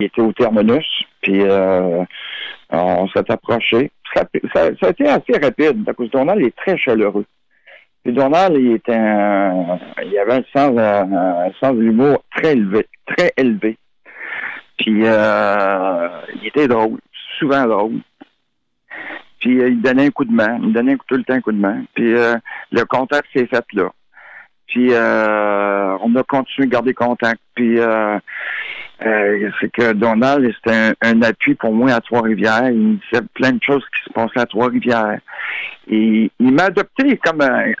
[0.00, 0.86] Il était au terminus,
[1.22, 1.42] puis
[2.70, 4.22] on s'est approché ça,
[4.54, 7.26] ça, ça a été assez rapide, parce que Donald est très chaleureux.
[8.04, 12.52] Puis Donald, il était un- il avait un sens, un, un sens de l'humour très
[12.52, 13.76] élevé, très élevé.
[14.78, 16.08] Puis euh,
[16.40, 16.98] il était drôle,
[17.38, 17.98] souvent drôle.
[19.40, 21.52] Puis euh, il donnait un coup de main, il donnait tout le temps un coup
[21.52, 21.82] de main.
[21.94, 22.34] Puis euh,
[22.72, 23.90] le contact s'est fait là.
[24.66, 27.40] Puis euh, on a continué de garder contact.
[27.54, 28.18] Puis euh,
[29.04, 32.70] euh, c'est que Donald, c'était un, appui pour moi à Trois-Rivières.
[32.70, 35.20] Il me disait plein de choses qui se passaient à Trois-Rivières.
[35.88, 37.72] Et il m'a adopté comme un,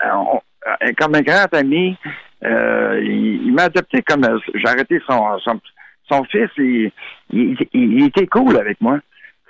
[0.98, 1.96] comme un grand ami.
[2.42, 5.60] Il il m'a adopté comme j'ai arrêté son, son,
[6.08, 6.50] son fils.
[6.58, 6.92] Il,
[7.30, 8.98] il, il- il était cool avec moi.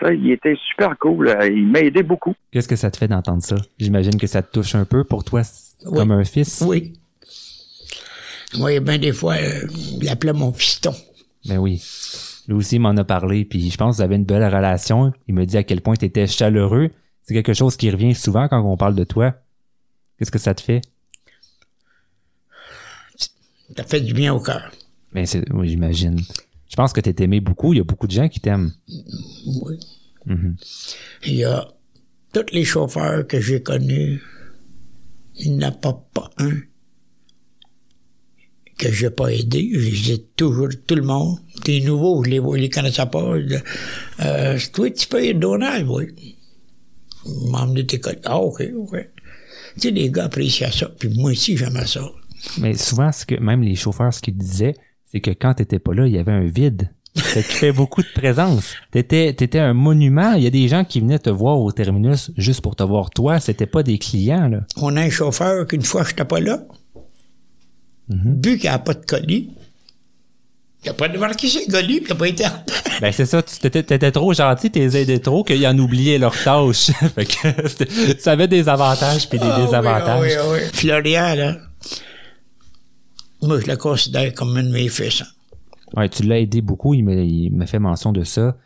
[0.01, 1.29] Ça, il était super cool.
[1.29, 2.35] Euh, Il m'a aidé beaucoup.
[2.51, 3.57] Qu'est-ce que ça te fait d'entendre ça?
[3.79, 5.43] J'imagine que ça te touche un peu pour toi,
[5.87, 5.99] Oui.
[5.99, 6.63] comme un fils.
[6.67, 6.93] Oui.
[8.59, 9.67] Moi, bien des fois, euh,
[10.01, 10.95] il appelait mon fiston.
[11.47, 11.83] Ben oui.
[12.49, 15.13] Lui aussi il m'en a parlé, puis je pense que vous avez une belle relation.
[15.29, 16.91] Il me dit à quel point tu étais chaleureux.
[17.23, 19.35] C'est quelque chose qui revient souvent quand on parle de toi.
[20.19, 20.81] Qu'est-ce que ça te fait?
[23.77, 24.71] Ça fait du bien au cœur.
[25.13, 26.21] Ben oui, j'imagine.
[26.69, 27.73] Je pense que t'es aimé beaucoup.
[27.73, 28.73] Il y a beaucoup de gens qui t'aiment.
[29.47, 29.79] Oui.
[30.27, 30.57] Mhm.
[31.25, 31.69] Il y a
[32.33, 34.21] tous les chauffeurs que j'ai connus,
[35.37, 36.53] il n'y en a pas, pas un
[38.79, 39.71] que j'ai pas aidé.
[39.73, 41.39] Je les ai toujours, tout le monde.
[41.65, 43.37] Des nouveaux, je les, je les connaissais pas.
[44.21, 46.37] Euh, toi, tu peux aider Donald, oui.
[47.51, 48.21] M'a emmené tes collègues.
[48.25, 48.97] Ah, OK, OK.
[49.75, 50.91] Tu sais, les gars appréciaient ça.
[50.99, 52.09] Puis moi aussi, j'aimais ça.
[52.59, 54.75] Mais souvent, ce que même les chauffeurs, ce qu'ils disaient,
[55.07, 56.91] c'est que quand t'étais pas là, il y avait un vide.
[57.17, 58.75] Ça fait beaucoup de présence.
[58.91, 60.35] T'étais, t'étais un monument.
[60.35, 63.11] Il y a des gens qui venaient te voir au terminus juste pour te voir
[63.11, 63.41] toi.
[63.41, 64.61] C'était pas des clients, là.
[64.77, 66.61] On a un chauffeur qu'une fois, je n'étais pas là.
[68.09, 69.51] Vu qu'il n'y a pas de colis,
[70.85, 72.51] il n'a pas démarqué ses colis, puis il n'a pas été en.
[73.01, 73.43] Ben, c'est ça.
[73.43, 76.91] Tu t'étais, t'étais trop gentil, t'es aidé trop, qu'ils en oubliaient leurs tâches.
[77.15, 80.09] fait que ça avait des avantages puis des Ah oui, désavantages.
[80.09, 80.59] ah oui, ah oui.
[80.73, 81.57] Florian, là,
[83.43, 85.21] moi, je le considère comme un de mes fils.
[85.23, 85.27] hein.
[85.95, 86.95] Ouais, tu l'as aidé beaucoup.
[86.95, 87.05] Il
[87.53, 88.57] m'a fait mention de ça.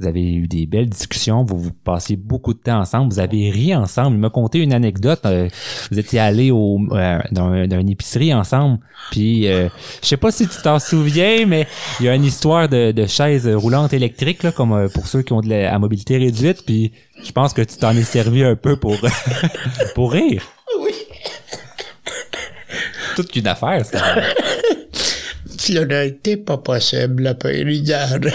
[0.00, 1.42] Vous avez eu des belles discussions.
[1.42, 3.12] Vous vous passiez beaucoup de temps ensemble.
[3.12, 4.16] Vous avez ri ensemble.
[4.16, 5.18] Il m'a conté une anecdote.
[5.26, 5.48] Euh,
[5.90, 8.78] vous étiez allés au, euh, dans, dans une épicerie ensemble.
[9.10, 9.68] Puis, euh,
[10.00, 11.66] je sais pas si tu t'en souviens, mais
[11.98, 15.22] il y a une histoire de, de chaise roulante électrique, là, comme euh, pour ceux
[15.22, 16.64] qui ont de la à mobilité réduite.
[16.64, 16.92] Puis,
[17.24, 18.94] je pense que tu t'en es servi un peu pour,
[19.96, 20.44] pour rire.
[20.80, 20.92] Oui.
[23.16, 23.98] Toute qu'une affaire, ça.
[26.22, 28.28] T'es pas possible, la payée d'arrête.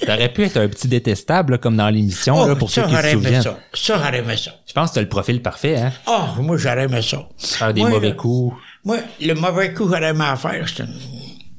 [0.06, 2.94] T'aurais pu être un petit détestable, là, comme dans l'émission, là, pour ceux Oh, qui
[2.96, 3.42] se aimé souviennent.
[3.42, 3.58] ça.
[3.74, 4.50] Ça, j'aurais aimé ça.
[4.66, 5.92] Je pense que t'as le profil parfait, hein?
[6.06, 7.28] Ah, moi, j'aurais aimé ça.
[7.38, 8.56] Faire des Moi, mauvais là, coups.
[8.84, 10.94] Moi, le mauvais coup que j'aurais aimé à faire, c'est une,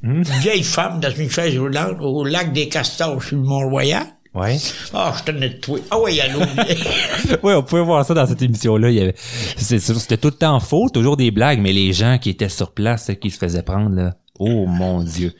[0.03, 4.03] une vieille femme dans une chaise roulante au lac des Castors sur le Mont-Royal.
[4.33, 4.57] Ouais.
[4.93, 5.77] Ah, je tenais de toi.
[5.91, 6.39] Ah oui, allô.
[7.43, 8.89] ouais, on pouvait voir ça dans cette émission-là.
[8.89, 9.15] Il avait,
[9.57, 13.11] c'était tout le temps faux, toujours des blagues, mais les gens qui étaient sur place,
[13.21, 14.15] qui se faisaient prendre, là.
[14.43, 15.33] Oh mon Dieu.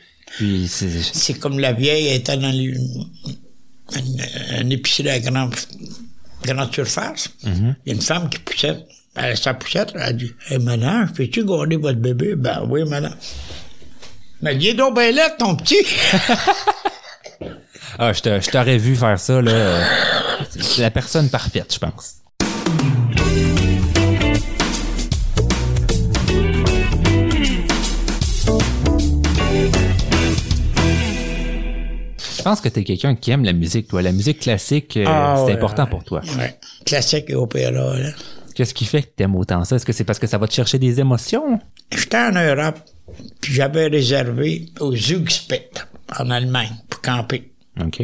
[0.68, 2.72] C'est, comme la vieille était dans les-
[3.96, 4.22] une,
[4.60, 5.54] une épicerie à grande,
[6.44, 7.28] grande surface.
[7.42, 8.78] Il y a une femme qui poussait.
[9.16, 13.14] Elle, sa poussette, elle a dit Hey, madame, peux-tu garder votre bébé Ben oui, madame.
[14.40, 15.84] Mais est donc bien là, ton petit.
[17.98, 19.84] ah, je, t'aurais vu faire ça, là.
[20.50, 22.14] C'est la personne parfaite, je pense.
[32.42, 34.02] Je pense que t'es quelqu'un qui aime la musique, toi?
[34.02, 35.90] La musique classique, euh, Ah, c'est ouais, important ouais.
[35.90, 36.22] pour toi.
[36.36, 36.58] Ouais.
[36.84, 38.10] Classique et opéra, là.
[38.56, 39.76] Qu'est-ce qui fait que t'aimes autant ça?
[39.76, 41.60] Est-ce que c'est parce que ça va te chercher des émotions?
[41.92, 42.80] J'étais en Europe,
[43.40, 45.68] puis j'avais réservé au Zugspit,
[46.18, 47.52] en Allemagne, pour camper.
[47.80, 47.98] OK.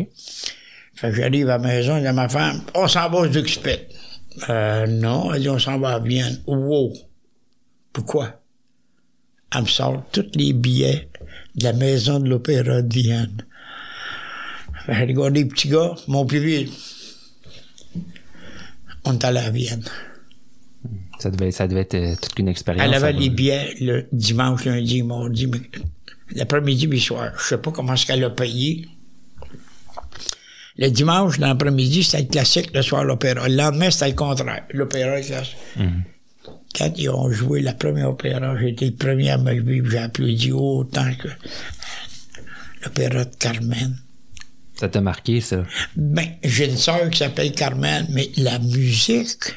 [0.94, 3.81] Fait que j'arrive à la maison, a ma femme, on s'en va au Zugspit.
[4.48, 6.40] Euh, non, elle dit, on s'en va à Vienne.
[6.46, 6.92] Wow.
[7.92, 8.40] Pourquoi?
[9.53, 11.09] Elle me sort tous les billets
[11.57, 13.44] de la maison de l'Opéra de Vienne.
[14.88, 16.68] Les petits gars, mon plus vieux.
[19.05, 19.85] On est allé à Vienne.
[21.18, 22.87] Ça devait, ça devait être euh, toute une expérience.
[22.87, 25.51] Elle avait les billets le dimanche, lundi, mardi,
[26.31, 27.33] l'après-midi, le soir.
[27.38, 28.88] Je sais pas comment est-ce qu'elle a payé.
[30.79, 33.48] Le dimanche, l'après-midi, c'était le classique, le soir, l'opéra.
[33.48, 34.64] Le lendemain, c'était le contraire.
[34.72, 35.57] L'opéra, classique.
[36.77, 39.98] Quand ils ont joué la première opéra, j'ai été le premier à me lever, j'ai
[39.98, 41.29] applaudi autant que
[42.85, 43.96] l'opéra de Carmen.
[44.79, 45.64] Ça t'a marqué, ça?
[45.97, 49.55] Ben, j'ai une sœur qui s'appelle Carmen, mais la musique,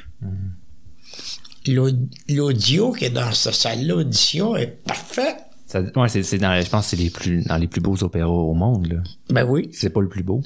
[1.68, 1.92] l'aud-
[2.28, 5.38] l'audio qui est dans cette salle-là, l'audition est parfaite.
[5.96, 8.28] ouais, c'est, c'est dans, je pense que c'est les plus, dans les plus beaux opéras
[8.30, 9.04] au monde, là.
[9.30, 9.70] Ben oui.
[9.74, 10.42] C'est pas le plus beau.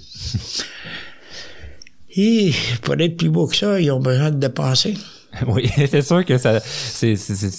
[2.18, 4.94] Et pour être plus beau que ça, ils ont besoin de dépenser.
[5.48, 7.15] Oui, c'est sûr que ça, c'est,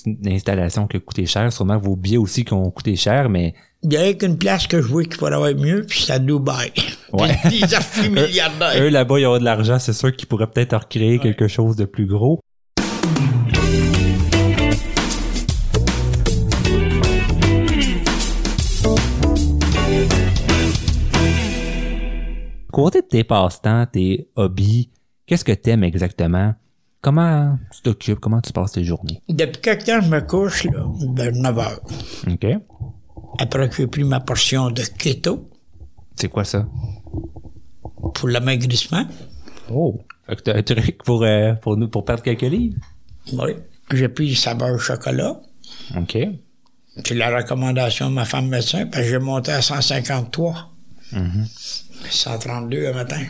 [0.07, 1.53] une installation qui a coûté cher.
[1.53, 4.81] Sûrement vos billets aussi qui ont coûté cher, mais Il y a qu'une place que
[4.81, 6.73] je vois qui pourrait avoir mieux, puis c'est à Dubaï.
[7.12, 7.37] Ouais.
[7.51, 8.83] Des archi-milliardaires.
[8.83, 9.79] eux là-bas, ils ont de l'argent.
[9.79, 12.41] C'est sûr qu'ils pourraient peut-être recréer quelque chose de plus gros.
[22.73, 24.91] Côté de tes passe-temps, tes hobbies,
[25.25, 26.55] qu'est-ce que t'aimes exactement?
[27.07, 28.19] Comment tu t'occupes?
[28.19, 29.23] Comment tu passes tes journées?
[29.29, 31.81] Depuis quelque temps, je me couche, là, vers 9 heures.
[32.27, 32.47] OK.
[33.38, 35.49] Après que j'ai pris ma portion de keto
[36.16, 36.66] C'est quoi ça?
[38.12, 39.05] pour l'amaigrissement.
[39.71, 40.01] Oh!
[40.27, 42.77] Fait que t'as un truc pour, euh, pour nous, pour perdre quelques livres?
[43.35, 43.53] Oui.
[43.95, 45.40] J'ai pris saveur chocolat.
[45.97, 46.19] OK.
[47.05, 50.73] C'est la recommandation de ma femme médecin, parce que j'ai monté à 153.
[52.11, 53.23] 132 le matin.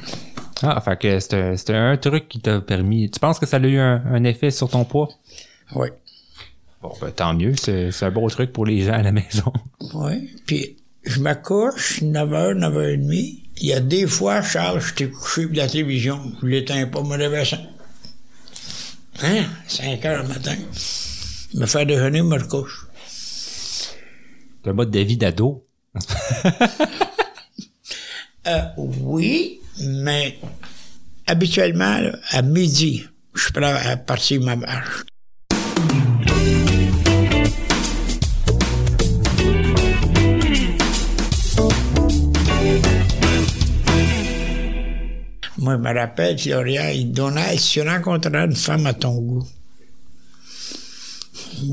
[0.62, 3.10] Ah, fait que c'est un, c'est un truc qui t'a permis.
[3.10, 5.08] Tu penses que ça a eu un, un effet sur ton poids?
[5.74, 5.88] Oui.
[6.82, 7.54] Bon, ben, tant mieux.
[7.56, 9.52] C'est, c'est un beau truc pour les gens à la maison.
[9.94, 10.30] Oui.
[10.46, 13.42] Puis, je me couche 9h, 9h30.
[13.58, 16.20] Il y a des fois, Charles, je t'ai couché pour la télévision.
[16.42, 17.46] Je l'éteins pas, me réveille
[19.22, 19.44] Hein?
[19.66, 20.56] 5 heures le matin.
[21.54, 22.86] Me faire déjeuner, me recouche.
[24.64, 25.66] Le mode de vie d'ado.
[28.48, 30.38] Euh, oui, mais
[31.26, 35.02] habituellement, à midi, je prêt à partir ma marche.
[45.58, 49.48] Moi, je me rappelle, Florian, il donnait, si tu rencontrais une femme à ton goût,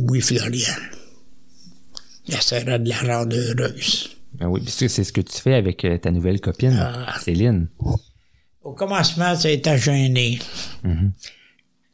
[0.09, 0.73] oui, Florian,
[2.27, 4.12] il essaierait de la rendre heureuse.
[4.35, 7.15] Ben oui, puisque c'est ce que tu fais avec euh, ta nouvelle copine, Ah.
[7.19, 7.67] Céline.
[8.63, 10.39] Au commencement, ça a été gêné.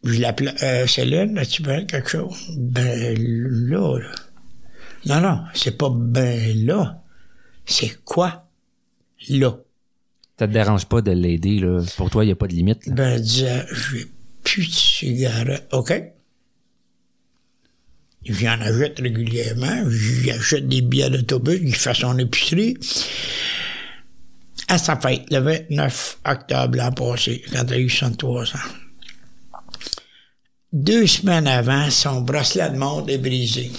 [0.03, 2.51] Je l'appelais, euh, Céline, as-tu besoin de quelque chose?
[2.57, 4.11] Ben là, là.
[5.05, 7.03] Non, non, c'est pas ben là.
[7.65, 8.47] C'est quoi?
[9.29, 9.57] Là.
[10.37, 11.83] Ça te dérange pas de l'aider, là?
[11.97, 12.93] Pour toi, il n'y a pas de limite, là.
[12.93, 14.05] Ben, elle disait, j'ai
[14.43, 15.67] plus de cigarettes.
[15.73, 15.93] OK.
[18.29, 19.83] J'en achète régulièrement.
[19.89, 21.59] J'achète des billets d'autobus.
[21.63, 22.77] Il fait son épicerie.
[24.67, 28.59] À sa fête, le 29 octobre l'an passé, quand elle a eu 63 ans.
[30.71, 33.71] Deux semaines avant, son bracelet de montre est brisé.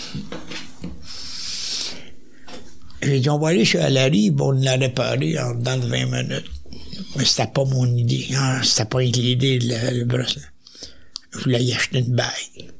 [3.02, 6.06] J'ai dit, on va aller chez Alary, bon, on l'a réparé en dans de 20
[6.06, 6.50] minutes.
[7.16, 8.26] Mais c'était pas mon idée.
[8.34, 10.42] hein, C'était pas l'idée, le, le bracelet.
[11.32, 12.72] Je voulais y acheter une bague.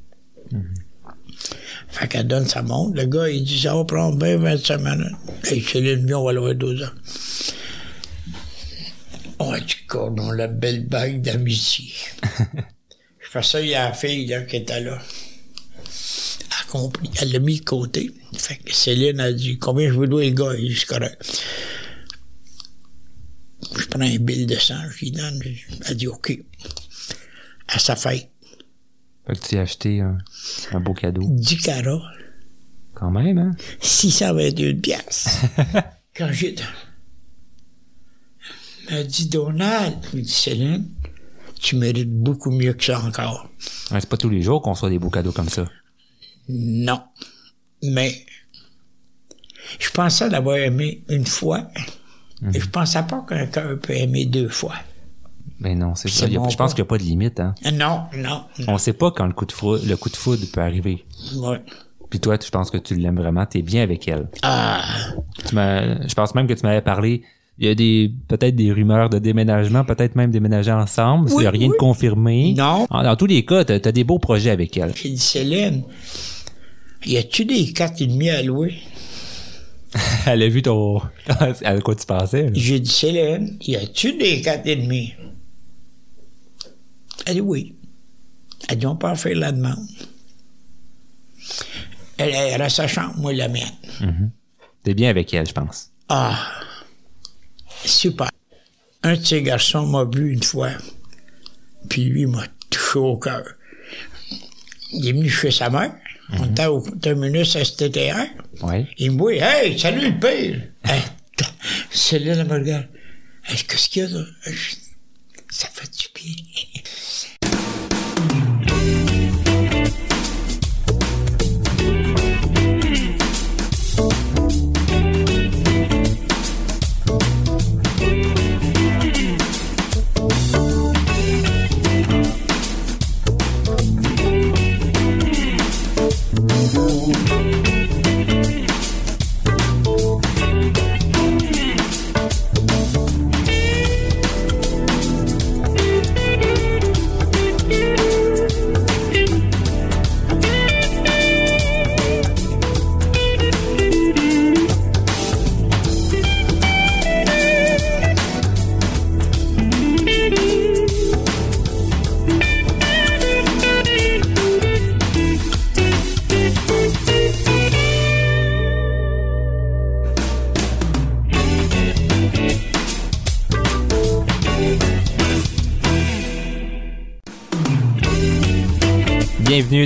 [1.91, 2.95] Fait qu'elle donne sa montre.
[2.95, 5.15] Le gars, il dit, ça va prendre bien 25 minutes.
[5.51, 6.87] Et Céline, bien, on va l'avoir 12 ans.
[9.39, 11.91] Oh, du cordon, la belle bague d'amitié.
[13.19, 14.99] Je fais ça, il y a la fille là, qui était là.
[15.81, 17.09] Elle a compris.
[17.19, 18.11] Elle l'a mis de côté.
[18.37, 20.53] Fait que Céline a dit Combien je vous dois le gars?
[20.57, 21.43] Il dit C'est correct.
[23.75, 25.41] Je prends un bill de sang, je lui donne.
[25.85, 26.37] Elle dit OK.
[27.67, 28.30] À sa fête,
[29.31, 30.17] Fait que tu as acheté un,
[30.73, 31.21] un beau cadeau?
[31.23, 32.01] 10 carats,
[32.93, 33.51] Quand même, hein?
[33.79, 35.29] 621 piastres.
[36.17, 36.63] Quand j'étais.
[38.89, 40.85] Elle m'a dit Donald, je lui dis Céline,
[41.61, 43.47] tu mérites beaucoup mieux que ça encore.
[43.89, 45.65] Ouais, c'est pas tous les jours qu'on soit des beaux cadeaux comme ça.
[46.49, 47.01] Non.
[47.83, 48.25] Mais
[49.79, 51.69] je pensais l'avoir aimé une fois.
[52.53, 54.75] Et je pensais pas qu'un cœur peut aimer deux fois.
[55.61, 56.27] Ben non, c'est ça.
[56.27, 57.53] Bon je pense qu'il n'y a pas de limite, hein?
[57.71, 58.65] Non, non, non.
[58.67, 61.05] On sait pas quand le coup de foudre, le coup de foudre peut arriver.
[61.35, 61.61] Ouais.
[62.09, 64.27] Puis toi, je pense que tu l'aimes vraiment, t'es bien avec elle.
[64.41, 64.83] Ah,
[65.47, 67.21] Tu m'as- je pense même que tu m'avais parlé.
[67.59, 71.29] Il y a des peut-être des rumeurs de déménagement, peut-être même déménager ensemble.
[71.29, 71.73] Il Oui, n'y a rien oui.
[71.73, 72.53] de confirmé.
[72.57, 72.87] Non.
[72.89, 74.93] En- Dans tous les cas, tu as, des beaux projets avec elle.
[74.95, 75.83] j'ai dit Céline,
[77.05, 78.73] y a-tu des quatre et demi à louer?
[80.25, 81.01] Elle a vu ton.
[81.63, 82.49] à quoi tu pensais.
[82.53, 85.13] J'ai dit Céline, y a-tu des quatre et demi?
[87.25, 87.75] Elle dit oui.
[88.67, 89.87] Elle dit on peut faire la demande.
[92.17, 94.29] Elle, elle a sa chambre, moi la mienne.
[94.83, 95.89] T'es bien avec elle, je pense.
[96.09, 96.37] Ah,
[97.85, 98.29] super.
[99.03, 100.71] Un de ces garçons m'a vu une fois,
[101.89, 103.43] puis lui m'a touché au cœur.
[104.91, 105.93] Il est venu chez sa mère.
[106.33, 108.25] On était au terminus STTR.
[108.61, 108.87] Ouais.
[108.97, 110.61] Il me voit, hey, salut le père!
[110.83, 111.01] Hey,
[111.35, 111.45] t-
[111.89, 112.87] Céline, me regarde.
[113.45, 114.23] Hey, qu'est-ce qu'il y a là?
[115.49, 116.33] Ça fait du bien.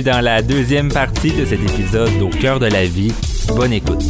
[0.06, 3.12] Dans la deuxième partie de cet épisode au cœur de la vie.
[3.48, 4.04] Bonne écoute.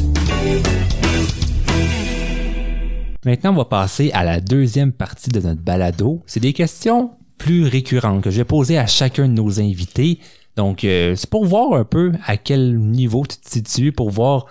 [3.25, 6.23] Maintenant, on va passer à la deuxième partie de notre balado.
[6.27, 10.19] C'est des questions plus récurrentes que je vais poser à chacun de nos invités.
[10.55, 14.45] Donc, euh, c'est pour voir un peu à quel niveau tu te situes, pour voir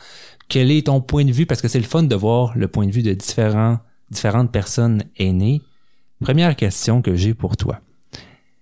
[0.48, 2.88] quel est ton point de vue, parce que c'est le fun de voir le point
[2.88, 3.78] de vue de différents,
[4.10, 5.62] différentes personnes aînées.
[6.24, 7.82] Première question que j'ai pour toi.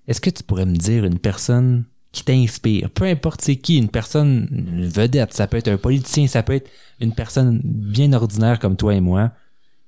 [0.09, 3.89] Est-ce que tu pourrais me dire une personne qui t'inspire, peu importe c'est qui, une
[3.89, 6.70] personne une vedette, ça peut être un politicien, ça peut être
[7.01, 9.32] une personne bien ordinaire comme toi et moi.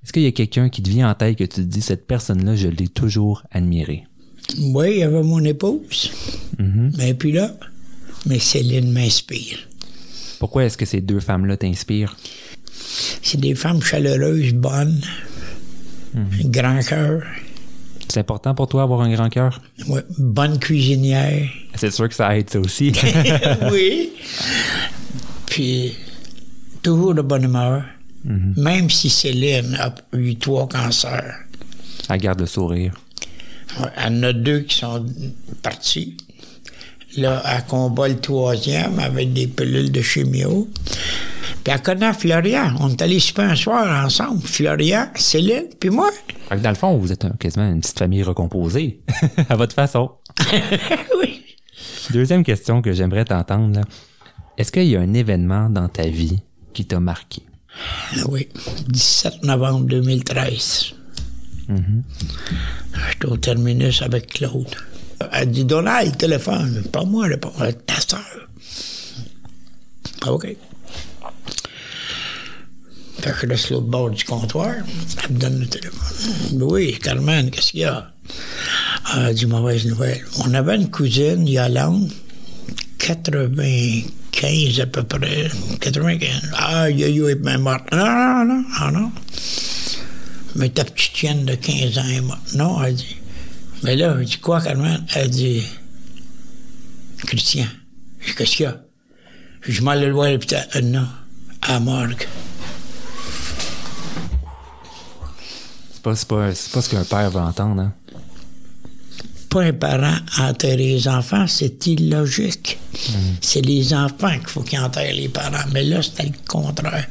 [0.04, 2.06] Est-ce qu'il y a quelqu'un qui te vient en tête que tu te dis cette
[2.08, 4.06] personne-là, je l'ai toujours admirée?
[4.60, 6.12] Oui, il y avait mon épouse.
[6.60, 7.56] Mais puis là,
[8.26, 9.60] mais Céline m'inspire.
[10.40, 12.16] Pourquoi est-ce que ces deux femmes-là t'inspirent?
[13.22, 15.02] C'est des femmes chaleureuses, bonnes,
[16.46, 17.24] grand cœur,
[18.08, 19.62] C'est important pour toi d'avoir un grand cœur?
[19.88, 21.50] ouais, bonne cuisinière.
[21.76, 22.92] C'est sûr que ça aide ça aussi.
[23.72, 24.12] oui.
[25.46, 25.94] Puis,
[26.82, 27.84] toujours de bonne humeur.
[28.24, 31.36] Même si Céline a eu trois cancers.
[32.10, 32.94] Elle garde le sourire.
[33.80, 35.06] Ouais, Elle en a deux qui sont
[35.62, 36.18] partis.
[37.18, 40.68] Là, elle combat le troisième avec des pilules de chimio.
[41.66, 42.76] Puis elle connaît Florian.
[42.80, 44.40] On est allés super un soir ensemble.
[44.44, 46.12] Florian, Céline, puis moi.
[46.48, 49.02] Fait que dans le fond, vous êtes quasiment une petite famille recomposée,
[49.50, 50.12] à votre façon.
[51.20, 51.42] oui.
[52.12, 53.82] Deuxième question que j'aimerais t'entendre, là.
[54.60, 56.38] Est-ce qu'il y a un événement dans ta vie
[56.72, 57.42] qui t'a marqué?
[58.28, 58.48] Oui.
[58.88, 60.94] 17 novembre 2013.
[61.68, 64.70] J'étais au terminus avec Claude.
[65.32, 66.84] Elle dit Donald, téléphone.
[66.92, 68.50] Pas moi, le ta soeur.
[70.22, 70.56] Ah, OK.
[73.42, 74.76] Je laisse bord du comptoir.
[75.24, 76.62] Elle me donne le téléphone.
[76.62, 78.12] Oui, Carmen, qu'est-ce qu'il y a?
[79.16, 80.24] Elle dit mauvaise nouvelle.
[80.46, 82.12] On avait une cousine, Yolande,
[83.00, 85.50] 95 à peu près.
[85.80, 86.52] 95.
[86.58, 87.92] Ah, yo-yo est même morte.
[87.92, 89.12] Non, non, non, ah non.
[90.56, 92.54] Mais ta petite chienne de 15 ans est morte.
[92.54, 93.18] Non, elle dit.
[93.84, 95.06] Mais là, je dis quoi, Carmen?
[95.16, 95.64] Elle dit,
[97.28, 97.66] Christian,
[98.38, 98.82] qu'est-ce qu'il y a?
[99.62, 100.68] Je m'en à l'hôpital.
[100.76, 101.08] Euh, non,
[101.62, 102.26] à morgue.
[106.06, 107.94] Pas, c'est pas, c'est pas ce qu'un père veut entendre, hein?
[109.50, 112.78] pas un parent enterrer les enfants, c'est illogique.
[113.40, 115.64] C'est les enfants qu'il faut qu'ils enterrent les parents.
[115.72, 117.08] Mais là, c'était le contraire.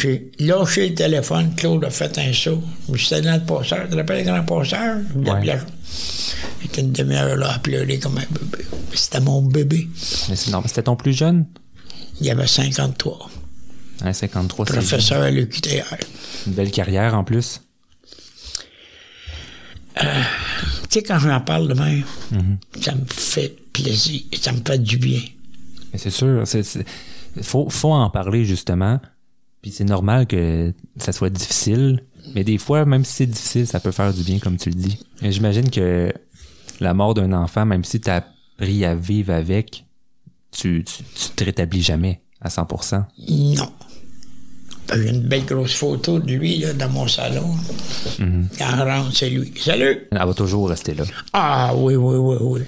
[0.00, 2.60] J'ai lâché le téléphone, Claude a fait un saut.
[2.92, 3.88] J'étais dans le passeur.
[3.88, 4.96] Tu rappelles le grand passeur?
[5.14, 5.58] Ouais.
[6.62, 8.64] J'étais une demi-heure là à pleurer comme un bébé.
[8.94, 9.88] C'était mon bébé.
[10.30, 11.46] Mais c'est- c'était ton plus jeune?
[12.20, 13.30] Il y avait 53.
[14.04, 15.84] Hein, 53, c'est Professeur à l'UQTR.
[16.48, 17.60] une belle carrière en plus.
[19.94, 22.02] Tu sais, quand j'en parle de même,
[22.80, 24.22] ça me fait plaisir.
[24.40, 25.20] Ça me fait du bien.
[25.94, 26.84] C'est sûr, c'est-
[27.42, 29.00] faut, faut en parler justement.
[29.62, 32.02] Puis c'est normal que ça soit difficile.
[32.34, 34.74] Mais des fois, même si c'est difficile, ça peut faire du bien, comme tu le
[34.76, 34.98] dis.
[35.22, 36.12] J'imagine que
[36.80, 38.16] la mort d'un enfant, même si tu as
[38.56, 39.84] appris à vivre avec,
[40.50, 43.04] tu, tu, tu te rétablis jamais à 100%.
[43.56, 43.72] Non.
[44.94, 47.54] J'ai une belle grosse photo de lui là, dans mon salon.
[48.58, 49.52] Quand on rentre, c'est lui.
[49.58, 50.06] Salut!
[50.10, 51.04] Elle va toujours rester là.
[51.32, 52.60] Ah oui, oui, oui, oui.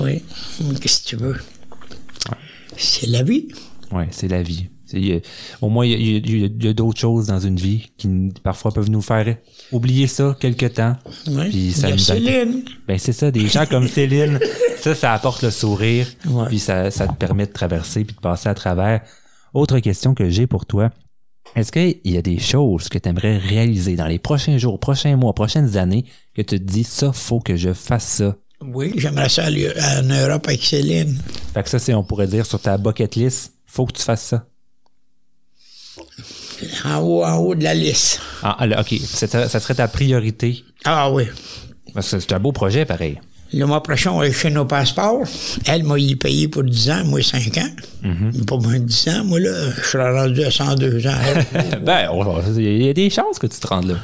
[0.00, 0.22] Oui.
[0.80, 1.36] Qu'est-ce que tu veux?
[2.76, 3.48] C'est la vie.
[3.92, 4.66] Ouais, c'est la vie.
[4.94, 5.20] A-
[5.60, 6.30] au moins, il
[6.62, 8.08] y a, d'autres choses dans une vie qui
[8.42, 9.36] parfois peuvent nous faire
[9.72, 10.96] oublier ça quelque temps.
[11.28, 11.50] Oui.
[11.50, 11.98] Puis ça nous.
[11.98, 12.64] Céline.
[12.86, 14.38] Ben c'est ça, des gens comme Céline,
[14.80, 16.46] ça, ça apporte le sourire, Ouais.
[16.48, 19.00] puis ça, ça te permet de traverser puis de passer à travers.
[19.54, 20.90] Autre question que j'ai pour toi,
[21.54, 25.16] est-ce qu'il y a des choses que tu aimerais réaliser dans les prochains jours, prochains
[25.16, 28.36] mois, prochaines années, que tu te dis, ça, faut que je fasse ça?
[28.60, 31.16] Oui, j'aimerais ça aller en Europe avec Céline.
[31.52, 34.24] Fait que ça, c'est, on pourrait dire, sur ta bucket list, faut que tu fasses
[34.24, 34.44] ça.
[36.84, 38.20] En haut, en haut de la liste.
[38.42, 40.64] Ah, là, OK, ça serait ta priorité.
[40.84, 41.24] Ah oui.
[41.92, 43.20] Parce que c'est un beau projet, pareil.
[43.56, 45.22] Le mois prochain, on va chez nos passeports.
[45.66, 47.70] Elle m'a y payé pour 10 ans, moi 5 ans.
[48.46, 51.12] Pas moins de 10 ans, moi là, je serais rendu à 102 ans.
[51.82, 52.08] ben,
[52.56, 53.94] il y a des chances que tu te rendes là.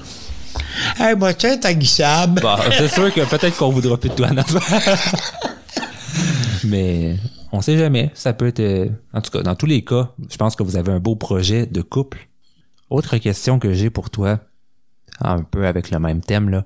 [0.98, 2.40] hey, moi, tu sais, t'as glissable.
[2.40, 4.36] Bon, c'est sûr que peut-être qu'on voudra plus de toi en.
[6.64, 7.16] Mais
[7.52, 8.10] on sait jamais.
[8.14, 8.60] Ça peut être.
[8.60, 11.16] euh, En tout cas, dans tous les cas, je pense que vous avez un beau
[11.16, 12.28] projet de couple.
[12.90, 14.40] Autre question que j'ai pour toi,
[15.20, 16.64] un peu avec le même thème, là.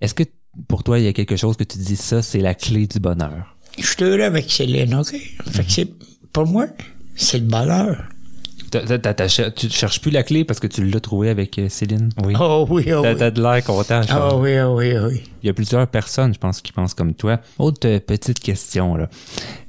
[0.00, 0.22] Est-ce que
[0.68, 2.98] pour toi, il y a quelque chose que tu dis ça, c'est la clé du
[3.00, 3.56] bonheur?
[3.78, 5.14] Je suis heureux avec Céline, OK?
[5.50, 5.88] Fait que c'est,
[6.32, 6.66] pour moi,
[7.14, 8.04] c'est le bonheur.
[8.70, 11.28] T'as- t'as- t'as- t'as cher- tu cherches plus la clé parce que tu l'as trouvée
[11.28, 12.08] avec euh, Céline?
[12.24, 12.34] Oui.
[12.40, 13.18] Oh oui, oh T'as oui.
[13.18, 14.02] t'as de l'air content.
[14.02, 14.30] Charles.
[14.32, 15.22] Ah oui, ah oui, oui.
[15.42, 17.38] Il y a plusieurs personnes, je pense, qui pensent comme toi.
[17.60, 19.08] Autre euh, petite question, là.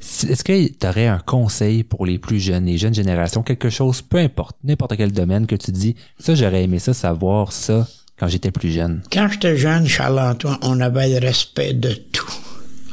[0.01, 4.01] Est-ce que tu aurais un conseil pour les plus jeunes, les jeunes générations, quelque chose,
[4.01, 7.88] peu importe, n'importe quel domaine que tu dis, ça, j'aurais aimé ça, savoir ça
[8.20, 9.01] quand j'étais plus jeune.
[9.11, 12.34] Quand j'étais jeune, Charles-Antoine, on avait le respect de tout.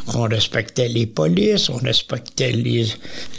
[0.09, 2.87] On respectait les polices, on respectait les,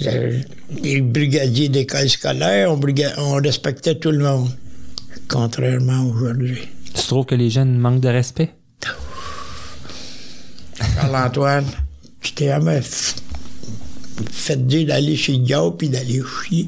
[0.02, 0.42] les,
[0.82, 2.72] les brigadiers d'école scolaire,
[3.18, 4.50] on, respectait tout le monde.
[5.28, 6.68] Contrairement aujourd'hui.
[6.96, 8.52] Tu trouves que les jeunes manquent de respect?
[10.96, 11.66] Charles-Antoine,
[12.20, 12.82] tu t'es jamais
[14.32, 16.68] fait dire d'aller chez diable puis d'aller chier.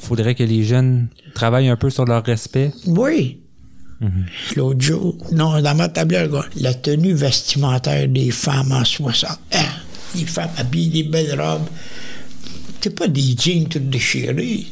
[0.00, 2.72] Faudrait que les jeunes travaillent un peu sur leur respect.
[2.86, 3.43] Oui.
[4.56, 9.30] L'autre jour, non, dans ma tablette, la tenue vestimentaire des femmes en 60.
[9.52, 9.58] Hein,
[10.14, 11.66] les femmes habillées des belles robes.
[12.80, 14.66] C'est pas des jeans tout déchirés.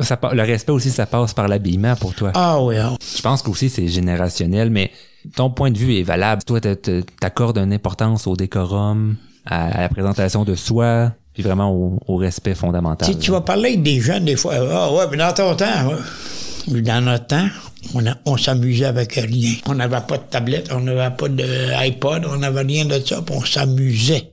[0.00, 2.30] Ça, le respect aussi, ça passe par l'habillement pour toi.
[2.34, 2.94] Ah oui, ah.
[3.16, 4.90] Je pense qu'aussi c'est générationnel, mais
[5.36, 6.42] ton point de vue est valable.
[6.44, 11.42] Toi, t'a- t'a- t'accordes une importance au décorum, à, à la présentation de soi, puis
[11.42, 13.18] vraiment au, au respect fondamental.
[13.18, 14.54] Tu vas parler avec des jeunes des fois.
[14.56, 16.80] Ah ouais, mais dans ton temps, ouais.
[16.82, 17.48] Dans notre temps,
[17.94, 19.54] on, a- on s'amusait avec rien.
[19.66, 23.34] On n'avait pas de tablette, on n'avait pas d'iPod, on n'avait rien de ça, puis
[23.36, 24.30] on s'amusait.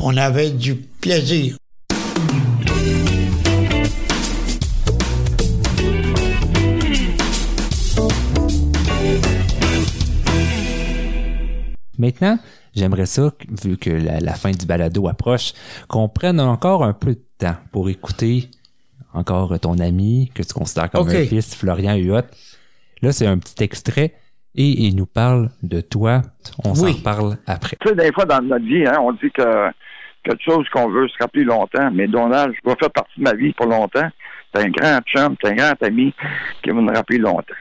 [0.00, 1.56] On avait du plaisir.
[11.98, 12.38] Maintenant,
[12.74, 13.32] j'aimerais ça,
[13.62, 15.52] vu que la, la fin du balado approche,
[15.88, 18.50] qu'on prenne encore un peu de temps pour écouter
[19.14, 22.22] encore ton ami que tu considères comme un fils, Florian Huot.
[23.02, 24.14] Là, c'est un petit extrait
[24.54, 26.22] et il nous parle de toi.
[26.64, 26.94] On Oui.
[26.94, 27.76] s'en parle après.
[27.80, 29.68] Tu sais, des fois, dans notre vie, hein, on dit que
[30.24, 33.52] quelque chose qu'on veut se rappeler longtemps, mais Donald va faire partie de ma vie
[33.54, 34.08] pour longtemps.
[34.54, 36.14] C'est un grand chum, c'est un grand ami
[36.62, 37.54] qui va me rappeler longtemps.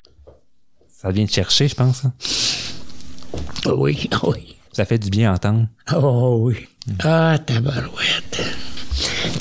[0.88, 2.06] Ça vient de chercher, je pense.
[2.06, 2.14] hein?
[3.66, 4.56] Ah Oui, ah oui.
[4.74, 5.68] Ça fait du bien à entendre.
[5.96, 6.68] Oh oui.
[7.04, 8.42] Ah, tabarouette.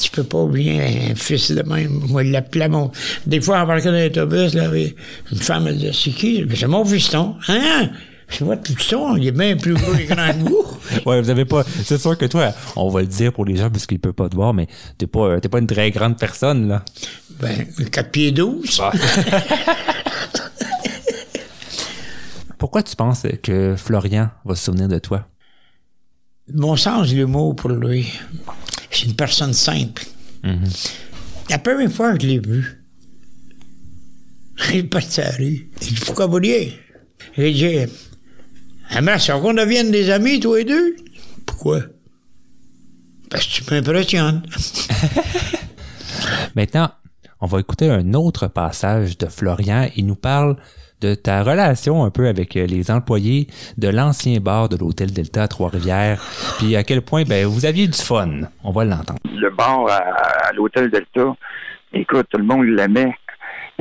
[0.00, 2.00] Tu peux pas oublier un fils de même.
[2.08, 2.90] Moi, il l'appelait mon...
[3.26, 6.44] Des fois, en embarquant dans l'autobus, là, une femme me disait, c'est qui?
[6.54, 7.34] C'est mon fiston.
[7.48, 7.90] Hein?
[8.28, 9.16] C'est votre fiston?
[9.16, 10.64] Il est bien plus gros grand que vous.
[11.06, 11.62] Ouais, vous avez pas.
[11.84, 14.28] C'est sûr que toi, on va le dire pour les gens parce qu'ils peuvent pas
[14.28, 14.66] te voir, mais
[14.98, 16.84] t'es pas, pas une très grande personne là.
[17.38, 18.82] Ben, 4 pieds 12.
[22.58, 25.26] Pourquoi tu penses que Florian va se souvenir de toi?
[26.52, 28.12] Mon sens de l'humour pour lui,
[28.90, 30.04] c'est une personne simple.
[31.48, 32.80] La première fois que je l'ai vu,
[34.72, 35.68] est parti à rue.
[35.82, 36.78] Il dit Pourquoi vous riez
[37.36, 37.92] J'ai dit
[38.90, 40.96] Aimerais ça qu'on devienne des amis, toi et deux?
[41.46, 41.80] Pourquoi?
[43.28, 44.42] Parce que tu m'impressionnes.
[46.56, 46.90] Maintenant,
[47.40, 49.88] on va écouter un autre passage de Florian.
[49.96, 50.56] Il nous parle
[51.00, 53.46] de ta relation un peu avec euh, les employés
[53.78, 56.22] de l'ancien bar de l'hôtel Delta à Trois-Rivières,
[56.58, 58.42] puis à quel point ben, vous aviez du fun.
[58.64, 59.20] On va l'entendre.
[59.24, 61.34] Le bar à, l'hôtel Delta,
[61.92, 63.14] écoute, tout le monde l'aimait.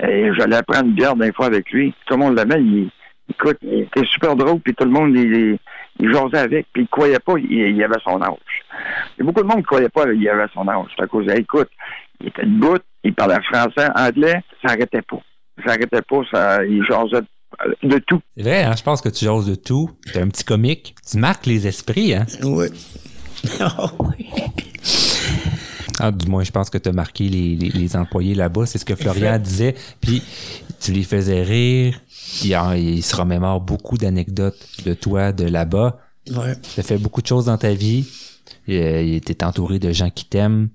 [0.01, 1.93] Et j'allais prendre une bière des fois avec lui.
[2.05, 2.61] Tout le monde l'aimait.
[2.61, 2.89] Il,
[3.30, 5.59] écoute, il était super drôle, puis tout le monde, il,
[5.99, 8.63] il, avec, puis il croyait pas, il, il avait son âge.
[9.20, 10.88] Beaucoup de monde qui croyait pas qu'il avait son âge.
[10.95, 11.70] C'est à cause, écoute,
[12.22, 15.20] il était debout, il parlait français, anglais, ça n'arrêtait pas.
[15.64, 17.22] Ça n'arrêtait pas, ça, il jasait
[17.84, 18.22] de tout.
[18.38, 18.74] C'est vrai, hein?
[18.78, 19.89] je pense que tu jases de tout.
[20.14, 20.95] T'es un petit comique.
[21.10, 22.26] Tu marques les esprits, hein?
[22.43, 22.68] Oui.
[23.60, 24.28] Ah oui.
[26.01, 28.66] Ah, du moins, je pense que tu as marqué les, les- les employés là-bas.
[28.66, 29.76] C'est ce que Florian disait.
[29.99, 30.24] Puis,
[30.80, 31.99] tu les faisais rire.
[32.43, 35.99] Il, il se remémore beaucoup d'anecdotes de toi, de là-bas.
[36.32, 36.53] Ouais.
[36.74, 38.07] Tu as fait beaucoup de choses dans ta vie.
[38.70, 40.70] Euh, Il était entouré de gens qui t'aiment.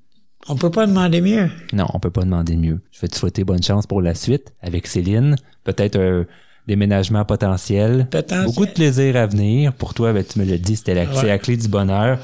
[0.49, 1.49] On peut pas demander mieux.
[1.73, 2.81] Non, on peut pas demander mieux.
[2.93, 5.37] Je vais te souhaiter bonne chance pour la suite avec Céline.
[5.65, 6.25] Peut-être un
[6.69, 8.07] déménagement potentiel.
[8.11, 8.45] Potentiel.
[8.47, 9.73] Beaucoup de plaisir à venir.
[9.73, 11.27] Pour toi, ben, tu me l'as dit, c'était la, c'est Ouais.
[11.29, 12.19] la clé du bonheur.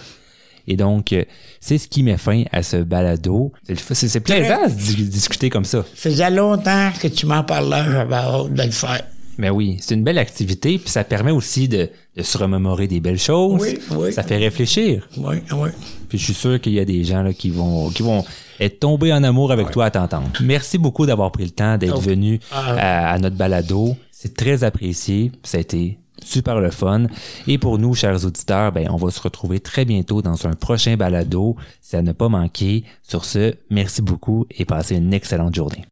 [0.66, 1.24] Et donc, euh,
[1.60, 3.52] c'est ce qui met fin à ce balado.
[3.64, 5.82] C'est, le plaisant de dis- discuter comme ça.
[5.94, 9.02] faisait longtemps que tu m'en parlais, j'avais hâte de le faire.
[9.39, 13.01] Mais oui, c'est une belle activité, puis ça permet aussi de, de se remémorer des
[13.01, 13.61] belles choses.
[13.61, 14.12] Oui, oui.
[14.12, 15.09] Ça fait réfléchir.
[15.16, 15.68] Oui, oui.
[16.09, 18.24] Puis je suis sûr qu'il y a des gens là, qui vont qui vont
[18.59, 20.31] être tombés en amour avec toi à t'entendre.
[20.43, 22.01] Merci beaucoup d'avoir pris le temps d'être Oh.
[22.01, 22.74] venu Ah.
[23.09, 23.97] à, à notre balado.
[24.11, 25.33] C'est très apprécié.
[25.43, 27.07] Ça a été super le fun.
[27.47, 30.97] Et pour nous, chers auditeurs, ben, on va se retrouver très bientôt dans un prochain
[30.99, 31.57] balado.
[31.81, 32.85] Ça ne pas manquer.
[33.03, 35.85] Sur ce, merci beaucoup et passez une excellente journée.